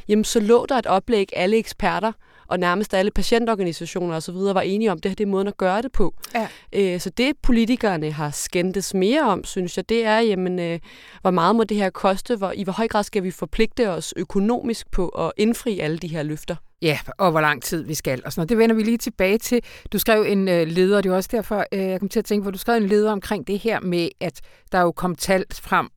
[0.09, 2.13] jamen så lå der et oplæg, alle eksperter
[2.49, 4.35] og nærmest alle patientorganisationer osv.
[4.35, 6.15] var enige om, at det her det er måden at gøre det på.
[6.35, 6.49] Ja.
[6.73, 10.81] Øh, så det politikerne har skændtes mere om, synes jeg, det er, jamen, øh,
[11.21, 14.15] hvor meget må det her koste, hvor, i hvor høj grad skal vi forpligte os
[14.17, 16.57] økonomisk på at indfri alle de her løfter.
[16.83, 18.23] Ja, og hvor lang tid vi skal.
[18.25, 18.49] Og sådan noget.
[18.49, 19.61] Det vender vi lige tilbage til.
[19.93, 22.45] Du skrev en øh, leder, det er også derfor, øh, jeg kom til at tænke
[22.45, 24.41] på, du skrev en leder omkring det her med, at
[24.73, 25.89] der jo kom tal frem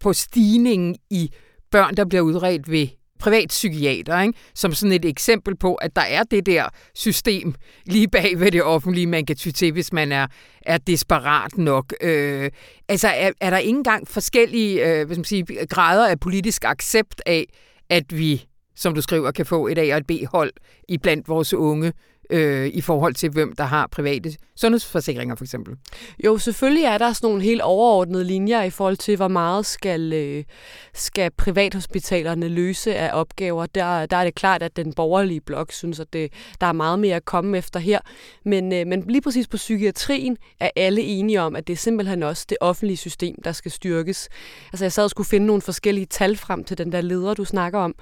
[0.00, 1.30] på stigningen i
[1.70, 4.38] børn, der bliver udredt ved privatpsykiater, ikke?
[4.54, 7.54] som sådan et eksempel på, at der er det der system
[7.86, 10.26] lige bag ved det offentlige, man kan ty til, hvis man er,
[10.62, 11.94] er desperat nok.
[12.00, 12.50] Øh,
[12.88, 16.64] altså er, er der ikke engang forskellige øh, hvad skal man sige, grader af politisk
[16.64, 17.46] accept af,
[17.90, 18.44] at vi
[18.80, 20.52] som du skriver, kan få et A- og et B-hold
[20.88, 21.92] i blandt vores unge
[22.30, 25.76] øh, i forhold til, hvem der har private sundhedsforsikringer for eksempel?
[26.24, 30.12] Jo, selvfølgelig er der sådan nogle helt overordnede linjer i forhold til, hvor meget skal,
[30.12, 30.44] øh,
[30.94, 33.66] skal privathospitalerne løse af opgaver.
[33.66, 36.98] Der, der er det klart, at den borgerlige blok synes, at det, der er meget
[36.98, 37.98] mere at komme efter her.
[38.44, 42.22] Men, øh, men lige præcis på psykiatrien er alle enige om, at det er simpelthen
[42.22, 44.28] også det offentlige system, der skal styrkes.
[44.72, 47.44] Altså jeg sad og skulle finde nogle forskellige tal frem til den der leder, du
[47.44, 47.94] snakker om.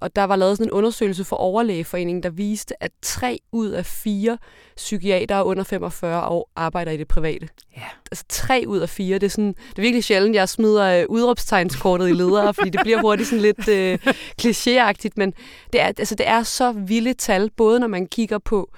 [0.00, 3.86] Og der var lavet sådan en undersøgelse for Overlægeforeningen, der viste, at tre ud af
[3.86, 4.38] fire
[4.76, 7.48] psykiater under 45 år arbejder i det private.
[7.76, 7.82] Ja.
[8.10, 9.18] Altså tre ud af fire.
[9.18, 12.80] Det er, sådan, det er virkelig sjældent, jeg smider øh, udråbstegnskortet i ledere, fordi det
[12.82, 13.98] bliver hurtigt sådan lidt øh,
[14.42, 15.32] klichéagtigt, men
[15.72, 18.70] det er, altså, det er så vilde tal, både når man kigger på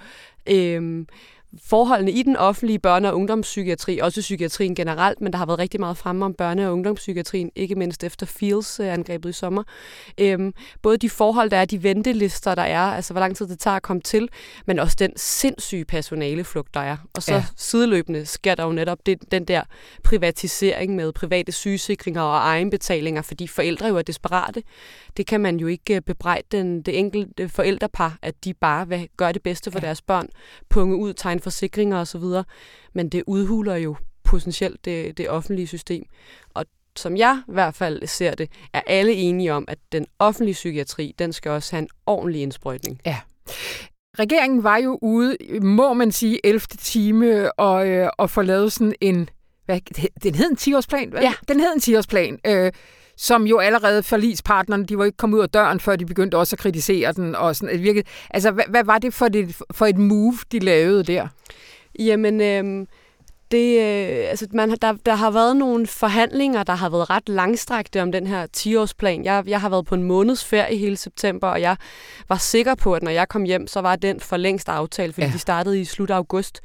[0.49, 1.05] øh,
[1.63, 5.79] forholdene i den offentlige børne- og ungdomspsykiatri, også psykiatrien generelt, men der har været rigtig
[5.79, 9.63] meget fremme om børne- og ungdomspsykiatrien, ikke mindst efter Fields-angrebet i sommer.
[10.17, 13.59] Øhm, både de forhold, der er, de ventelister, der er, altså hvor lang tid det
[13.59, 14.29] tager at komme til,
[14.65, 16.97] men også den sindssyge personaleflugt, der er.
[17.15, 17.45] Og så ja.
[17.57, 19.61] sideløbende sker der jo netop det, den der
[20.03, 24.63] privatisering med private sygesikringer og egenbetalinger, fordi forældre jo er desperate.
[25.17, 29.09] Det kan man jo ikke øh, bebrejde den, det enkelte forældrepar, at de bare vil
[29.17, 29.85] gøre det bedste for ja.
[29.85, 30.29] deres børn,
[30.69, 32.23] punge ud, tegne forsikringer osv.,
[32.93, 36.05] men det udhuler jo potentielt det, det offentlige system.
[36.53, 36.65] Og
[36.95, 41.15] som jeg i hvert fald ser det, er alle enige om, at den offentlige psykiatri,
[41.19, 43.01] den skal også have en ordentlig indsprøjtning.
[43.05, 43.17] Ja.
[44.19, 46.59] Regeringen var jo ude, må man sige, 11.
[46.59, 49.29] time og, øh, og få lavet sådan en,
[49.65, 49.79] hvad,
[50.23, 51.13] den hed en 10-årsplan?
[51.21, 51.33] Ja.
[51.47, 52.71] Den hed en 10-årsplan, øh,
[53.21, 56.55] som jo allerede forlispartnerne, de var ikke kommet ud af døren, før de begyndte også
[56.55, 57.35] at kritisere den.
[57.35, 61.03] Og sådan, virkelig, altså, hvad, hvad var det for, det for et move, de lavede
[61.03, 61.27] der?
[61.99, 62.87] Jamen, øh,
[63.51, 68.01] det, øh, altså man, der, der har været nogle forhandlinger, der har været ret langstrakte
[68.01, 69.23] om den her 10-årsplan.
[69.23, 71.77] Jeg, jeg har været på en måneds ferie hele september, og jeg
[72.29, 75.27] var sikker på, at når jeg kom hjem, så var den for længst aftalt, fordi
[75.27, 75.33] ja.
[75.33, 76.61] de startede i slut af august.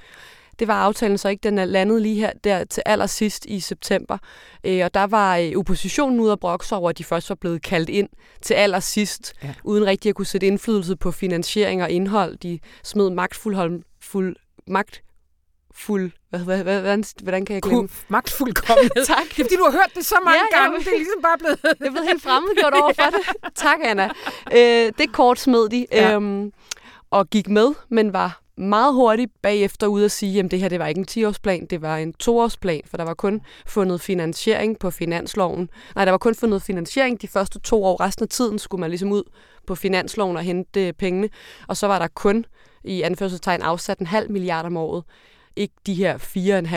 [0.59, 4.19] Det var aftalen så ikke, den er landet lige her der til allersidst i september.
[4.65, 7.63] Øh, og der var øh, oppositionen ude at brokse over, at de først var blevet
[7.63, 8.09] kaldt ind
[8.43, 9.55] til allersidst, ja.
[9.65, 12.37] uden rigtig at kunne sætte indflydelse på finansiering og indhold.
[12.37, 14.37] De smed magtfuld, fuld,
[14.67, 15.03] magt
[15.75, 16.11] fuld...
[16.31, 17.89] Hvad, hvad, hvad, hvordan, hvordan kan jeg glemme?
[18.09, 19.05] Magtfuldkommenhed.
[19.15, 19.25] tak.
[19.25, 20.79] Det er fordi, du har hørt det så mange ja, gange.
[20.79, 21.59] Det er ligesom bare blevet...
[21.81, 23.55] jeg er blevet helt fremmedgjort over for det.
[23.55, 24.11] Tak, Anna.
[24.53, 25.87] Øh, det kort smed de.
[25.93, 26.15] Ja.
[26.15, 26.53] Øhm,
[27.11, 30.79] og gik med, men var meget hurtigt bagefter ud at sige, at det her det
[30.79, 34.91] var ikke en 10-årsplan, det var en 2-årsplan, for der var kun fundet finansiering på
[34.91, 35.71] finansloven.
[35.95, 38.01] Nej, der var kun fundet finansiering de første to år.
[38.01, 39.23] Resten af tiden skulle man ligesom ud
[39.67, 41.29] på finansloven og hente øh, pengene.
[41.69, 42.45] Og så var der kun
[42.85, 45.05] i anførselstegn afsat en halv milliard om året
[45.57, 46.19] ikke de her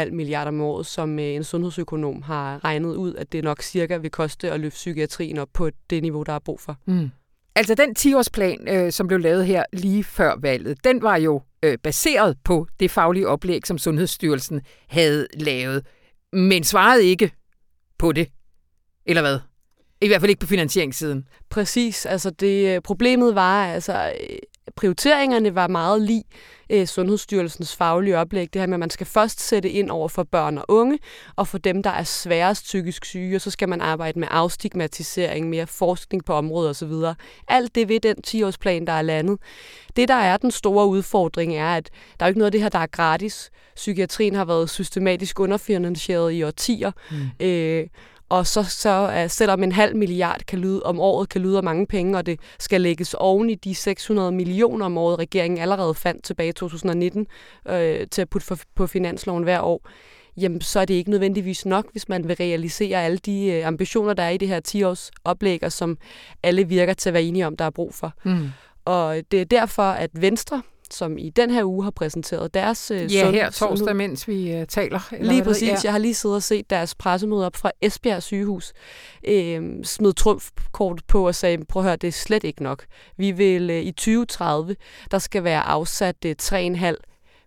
[0.07, 3.97] 4,5 milliarder om året, som øh, en sundhedsøkonom har regnet ud, at det nok cirka
[3.97, 6.78] vil koste at løfte psykiatrien op på det niveau, der er brug for.
[6.86, 7.09] Mm.
[7.55, 11.41] Altså den 10-årsplan, øh, som blev lavet her lige før valget, den var jo
[11.72, 15.86] øh, baseret på det faglige oplæg, som Sundhedsstyrelsen havde lavet,
[16.34, 17.32] men svarede ikke
[17.99, 18.28] på det.
[19.05, 19.39] Eller hvad?
[20.01, 21.28] I hvert fald ikke på finansieringssiden.
[21.49, 22.05] Præcis.
[22.05, 24.38] Altså det, øh, problemet var, altså øh,
[24.76, 26.24] prioriteringerne var meget lige
[26.70, 28.53] øh, Sundhedsstyrelsens faglige oplæg.
[28.53, 30.99] Det her med, at man skal først sætte ind over for børn og unge,
[31.36, 35.49] og for dem, der er sværest psykisk syge, og så skal man arbejde med afstigmatisering,
[35.49, 36.93] mere forskning på området osv.
[37.47, 39.39] Alt det ved den 10-årsplan, der er landet.
[39.95, 41.89] Det, der er den store udfordring, er, at
[42.20, 43.51] der er ikke noget af det her, der er gratis.
[43.76, 46.91] Psykiatrien har været systematisk underfinansieret i årtier.
[47.11, 47.45] Mm.
[47.45, 47.88] Øh,
[48.30, 51.63] og så, så uh, selvom en halv milliard kan lyde, om året kan lyde af
[51.63, 55.93] mange penge, og det skal lægges oven i de 600 millioner om året, regeringen allerede
[55.93, 57.28] fandt tilbage i 2019
[57.67, 59.89] øh, til at putte for, på finansloven hver år,
[60.38, 64.13] jamen så er det ikke nødvendigvis nok, hvis man vil realisere alle de øh, ambitioner,
[64.13, 65.97] der er i det her 10-års oplæg, og som
[66.43, 68.13] alle virker til at være enige om, der er brug for.
[68.23, 68.49] Mm.
[68.86, 70.61] Og det er derfor, at Venstre
[70.93, 74.27] som i den her uge har præsenteret deres øh, Ja, sund- her torsdag, sundhed- mens
[74.27, 74.99] vi øh, taler.
[75.11, 75.69] Eller Lige præcis.
[75.69, 75.79] er.
[75.83, 78.73] Jeg har lige siddet og set deres pressemøde op fra Esbjerg sygehus.
[79.27, 82.85] Øh, smed trumfkort på og sagde, prøv at høre, det er slet ikke nok.
[83.17, 84.75] Vi vil øh, i 2030,
[85.11, 86.95] der skal være afsat øh, 3,5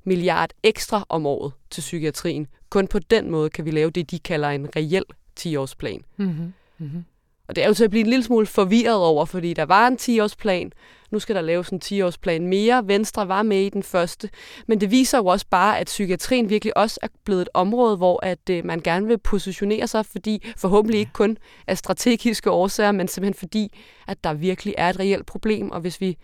[0.05, 2.47] milliard ekstra om året til psykiatrien.
[2.71, 5.05] Kun på den måde kan vi lave det, de kalder en reel
[5.41, 6.01] 10-årsplan.
[6.17, 6.53] Mm-hmm.
[6.79, 7.05] Mm-hmm.
[7.49, 9.87] Og det er jo til at blive en lille smule forvirret over, fordi der var
[9.87, 10.71] en 10-årsplan,
[11.11, 12.89] nu skal der laves en 10-årsplan mere.
[12.89, 14.31] Venstre var med i den første.
[14.67, 18.25] Men det viser jo også bare, at psykiatrien virkelig også er blevet et område, hvor
[18.27, 21.37] at øh, man gerne vil positionere sig, fordi forhåbentlig ikke kun
[21.67, 25.71] af strategiske årsager, men simpelthen fordi, at der virkelig er et reelt problem.
[25.71, 26.17] Og hvis vi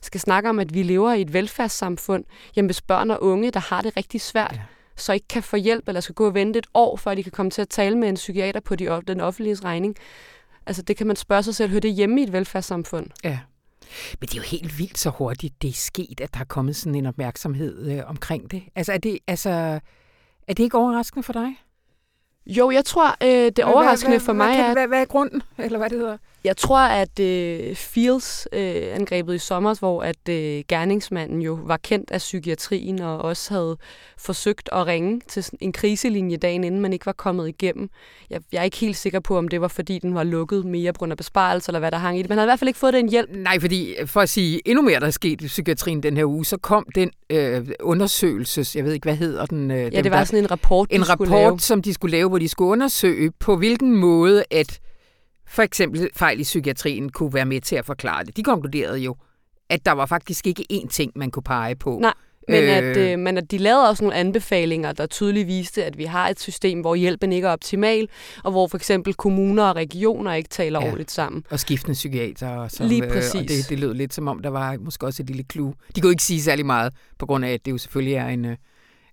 [0.00, 2.24] skal snakke om, at vi lever i et velfærdssamfund,
[2.56, 4.60] jamen hvis børn og unge, der har det rigtig svært, Ja.
[4.96, 7.32] så ikke kan få hjælp, eller skal gå og vente et år, før de kan
[7.32, 9.96] komme til at tale med en psykiater på de, den offentlige regning,
[10.66, 13.06] Altså det kan man spørge sig selv, hører det hjemme i et velfærdssamfund?
[13.24, 13.38] Ja.
[14.20, 16.76] Men det er jo helt vildt så hurtigt, det er sket, at der er kommet
[16.76, 18.62] sådan en opmærksomhed øh, omkring det.
[18.74, 19.50] Altså er, det, altså,
[20.48, 21.56] er det ikke overraskende for dig?
[22.46, 25.04] Jo, jeg tror, øh, det overraskende hvad, for hvad, mig hvad, er, Hvad, hvad er
[25.04, 26.18] grunden, eller hvad det hedder?
[26.44, 32.18] Jeg tror, at øh, Fields-angrebet i sommer, hvor at øh, gerningsmanden jo var kendt af
[32.18, 33.76] psykiatrien og også havde
[34.18, 37.90] forsøgt at ringe til en kriselinje dagen inden, man ikke var kommet igennem.
[38.30, 40.92] Jeg, jeg er ikke helt sikker på, om det var fordi, den var lukket mere
[40.92, 42.28] på grund af besparelse, eller hvad der hang i det.
[42.28, 43.30] Man havde i hvert fald ikke fået den hjælp.
[43.34, 46.44] Nej, fordi for at sige endnu mere, der er sket i psykiatrien den her uge,
[46.44, 49.70] så kom den øh, undersøgelses, jeg ved ikke, hvad hedder den?
[49.70, 51.60] Øh, Ja, dem, det var der- sådan en rapport, en rapport, lave.
[51.60, 54.80] som de skulle lave, hvor de skulle undersøge, på hvilken måde, at
[55.48, 58.36] for eksempel fejl i psykiatrien kunne være med til at forklare det.
[58.36, 59.16] De konkluderede jo,
[59.70, 61.98] at der var faktisk ikke én ting, man kunne pege på.
[62.02, 62.14] Nej,
[62.48, 62.70] Men, Øh.
[62.76, 66.28] at, øh, men at de lavede også nogle anbefalinger, der tydeligt viste, at vi har
[66.28, 68.08] et system, hvor hjælpen ikke er optimal,
[68.44, 70.84] og hvor for eksempel kommuner og regioner ikke taler Ja.
[70.86, 71.44] ordentligt sammen.
[71.50, 72.68] Og skiftende psykiater.
[72.68, 73.50] Som, Lige Øh, og præcis.
[73.50, 75.74] det, det lød lidt som om, der var måske også et lille clue.
[75.96, 78.44] De kunne ikke sige særlig meget, på grund af, at det jo selvfølgelig er en,
[78.44, 78.56] øh,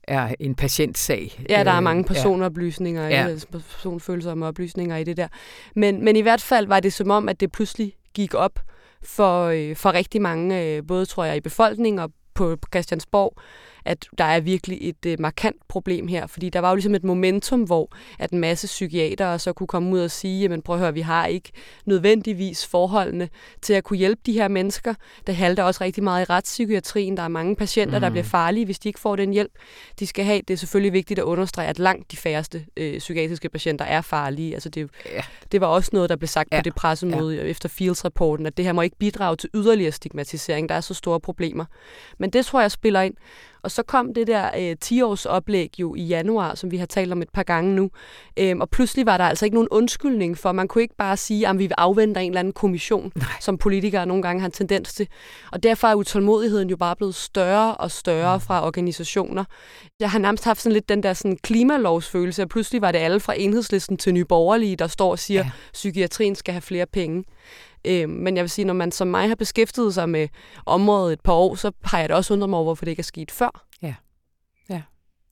[0.08, 1.42] er en patientsag.
[1.50, 3.28] Ja, der er Øh, mange personoplysninger, Ja.
[3.28, 3.36] ja.
[3.52, 5.28] personfølsomme oplysninger i det der.
[5.76, 8.60] Men, men i hvert fald var det som om, at det pludselig gik op
[9.04, 13.38] for, øh, for rigtig mange, øh, både tror jeg i befolkningen og på Christiansborg,
[13.86, 17.04] at der er virkelig et øh, markant problem her, fordi der var jo ligesom et
[17.04, 20.80] momentum, hvor at en masse psykiatere så kunne komme ud og sige, jamen prøv at
[20.80, 21.52] høre, vi har ikke
[21.86, 23.30] nødvendigvis forholdene
[23.62, 24.94] til at kunne hjælpe de her mennesker.
[25.28, 27.18] Det halter også rigtig meget i retspsykiatrien.
[27.18, 28.02] Der er mange patienter, mm.
[28.02, 29.52] der bliver farlige, hvis de ikke får den hjælp,
[30.00, 30.42] de skal have.
[30.48, 34.54] Det er selvfølgelig vigtigt at understrege, at langt de færreste øh, psykiatriske patienter er farlige.
[34.54, 35.22] Altså det, Ja.
[35.52, 36.58] det var også noget, der blev sagt Ja.
[36.60, 37.42] på det pressemøde ja.
[37.44, 40.70] efter Fields-rapporten, at det her må ikke bidrage til yderligere stigmatisering.
[40.70, 41.66] Der er så store problemer.
[42.18, 43.14] Men det tror jeg spiller ind.
[43.66, 47.12] Og så kom det der øh, 10-års oplæg jo i januar, som vi har talt
[47.12, 47.90] om et par gange nu.
[48.40, 51.48] Øhm, og pludselig var der altså ikke nogen undskyldning for, man kunne ikke bare sige,
[51.48, 53.28] at vi vil afvente en eller anden kommission, Nej.
[53.42, 55.08] som politikere nogle gange har en tendens til.
[55.52, 59.44] Og derfor er utålmodigheden jo bare blevet større og større fra organisationer.
[60.00, 63.20] Jeg har nærmest haft sådan lidt den der sådan klimalovsfølelse, at pludselig var det alle
[63.20, 65.46] fra enhedslisten til Nye Borgerlige, der står og siger, Ja.
[65.46, 67.24] at psykiatrien skal have flere penge.
[67.88, 70.28] Øh, men jeg vil sige, når man som mig har beskæftiget sig med
[70.66, 73.02] området et par år, så har jeg da også undret mig over, hvorfor det ikke
[73.02, 73.66] er sket før.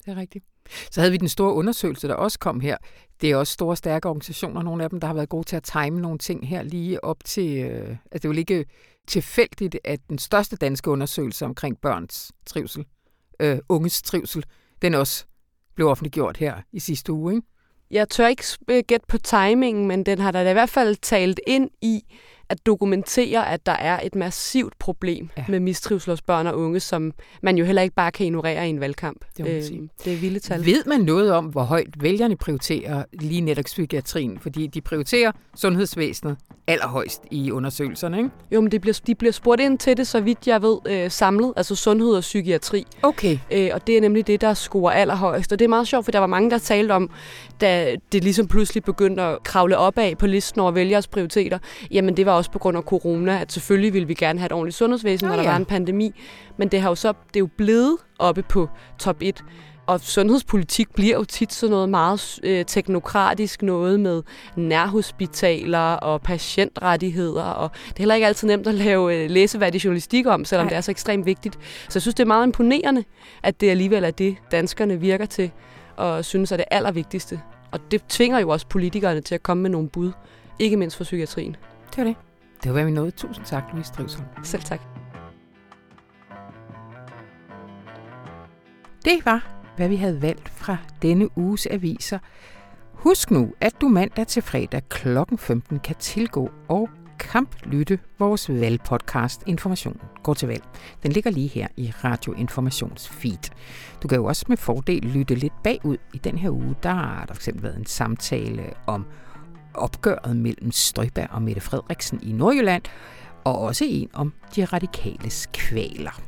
[0.05, 0.45] Det er rigtigt.
[0.91, 2.77] Så havde vi den store undersøgelse, der også kom her.
[3.21, 5.63] Det er også store, stærke organisationer, nogle af dem, der har været gode til at
[5.63, 7.57] time nogle ting her lige op til...
[7.57, 8.65] Øh, altså det er jo ikke
[9.07, 12.85] tilfældigt, at den største danske undersøgelse omkring børns trivsel,
[13.39, 14.45] øh, unges trivsel,
[14.81, 15.25] den også
[15.75, 17.47] blev offentliggjort her i sidste uge, ikke?
[17.91, 21.69] Jeg tør ikke gætte på timingen, men den har da i hvert fald talt ind
[21.81, 22.03] i
[22.49, 25.43] at dokumentere, at der er et massivt problem Ja.
[25.49, 27.13] med mistrivsel hos børn og unge, som
[27.43, 29.25] man jo heller ikke bare kan ignorere i en valgkamp.
[29.37, 29.89] Det sige.
[30.05, 30.65] det er vilde tal.
[30.65, 34.39] Ved man noget om, hvor højt vælgerne prioriterer lige netop psykiatrien?
[34.39, 36.37] Fordi de prioriterer sundhedsvæsenet
[36.67, 38.29] allerhøjst i undersøgelserne, ikke?
[38.51, 41.11] Jo, men det bliver, de bliver spurgt ind til det, så vidt jeg ved, øh,
[41.11, 42.85] samlet, altså sundhed og psykiatri.
[43.01, 43.37] Okay.
[43.51, 45.51] Øh, og det er nemlig det, der scorer allerhøjst.
[45.51, 47.09] Og det er meget sjovt, for der var mange, der talte om,
[47.63, 51.59] da det ligesom pludselig begyndte at kravle opad på listen over vælgers prioriteter.
[51.91, 54.51] Jamen, det var også på grund af corona, at selvfølgelig ville vi gerne have et
[54.51, 55.49] ordentligt sundhedsvæsen, Nå når der ja.
[55.49, 56.11] var en pandemi.
[56.57, 59.43] Men det har jo så det er jo blevet oppe på top 1.
[59.87, 64.23] Og sundhedspolitik bliver jo tit sådan noget meget øh, teknokratisk, noget med
[64.55, 70.27] nærhospitaler og patientrettigheder, og det er heller ikke altid nemt at lave øh, læseværdig journalistik
[70.27, 70.69] om, selvom Nej.
[70.69, 71.55] det er så ekstremt vigtigt.
[71.89, 73.03] Så jeg synes, det er meget imponerende,
[73.43, 75.51] at det alligevel er det, danskerne virker til,
[75.97, 77.41] og synes er det allervigtigste.
[77.73, 80.11] Og det tvinger jo også politikerne til at komme med nogle bud,
[80.59, 81.55] ikke mindst for psykiatrien.
[81.89, 82.15] Det var det.
[82.63, 83.11] Det var, hvad vi nåede.
[83.11, 84.27] Tusind tak, Louise Drivsholm.
[84.43, 84.81] Selv tak.
[89.05, 92.19] Det var, hvad vi havde valgt fra denne uges aviser.
[92.93, 95.17] Husk nu, at du mandag til fredag kl.
[95.37, 96.89] 15 kan tilgå og
[97.31, 100.63] kamplytte vores valgpodcast Information går til valg.
[101.03, 103.51] Den ligger lige her i Radio Informations feed.
[104.03, 105.97] Du kan jo også med fordel lytte lidt bagud.
[106.13, 109.05] I den her uge, der har der fx været en samtale om
[109.73, 112.83] opgøret mellem Støjberg og Mette Frederiksen i Nordjylland,
[113.43, 116.21] og også en om de radikales kvaler.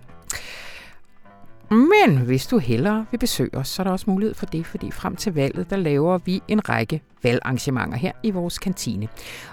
[1.70, 4.92] Men hvis du hellere vil besøge os, så er der også mulighed for det, fordi
[4.92, 9.08] frem til valget, der laver vi en række valgarrangementer her i vores kantine.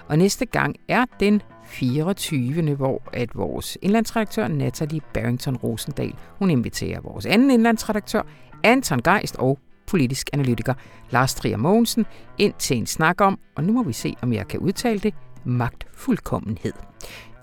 [0.07, 2.75] Og næste gang er den 24.
[2.75, 8.21] hvor at vores indlandsredaktør Natalie Barrington Rosendal, hun inviterer vores anden indlandsredaktør
[8.63, 10.73] Anton Geist og politisk analytiker
[11.09, 12.05] Lars Trier Mogensen
[12.37, 15.13] ind til en snak om, og nu må vi se, om jeg kan udtale det,
[15.43, 16.73] magtfuldkommenhed.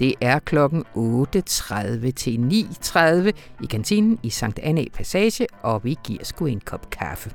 [0.01, 3.30] Det er klokken 8.30 til 9.30
[3.62, 7.30] i kantinen i Sankt Anna Passage, og vi giver sgu en kop kaffe.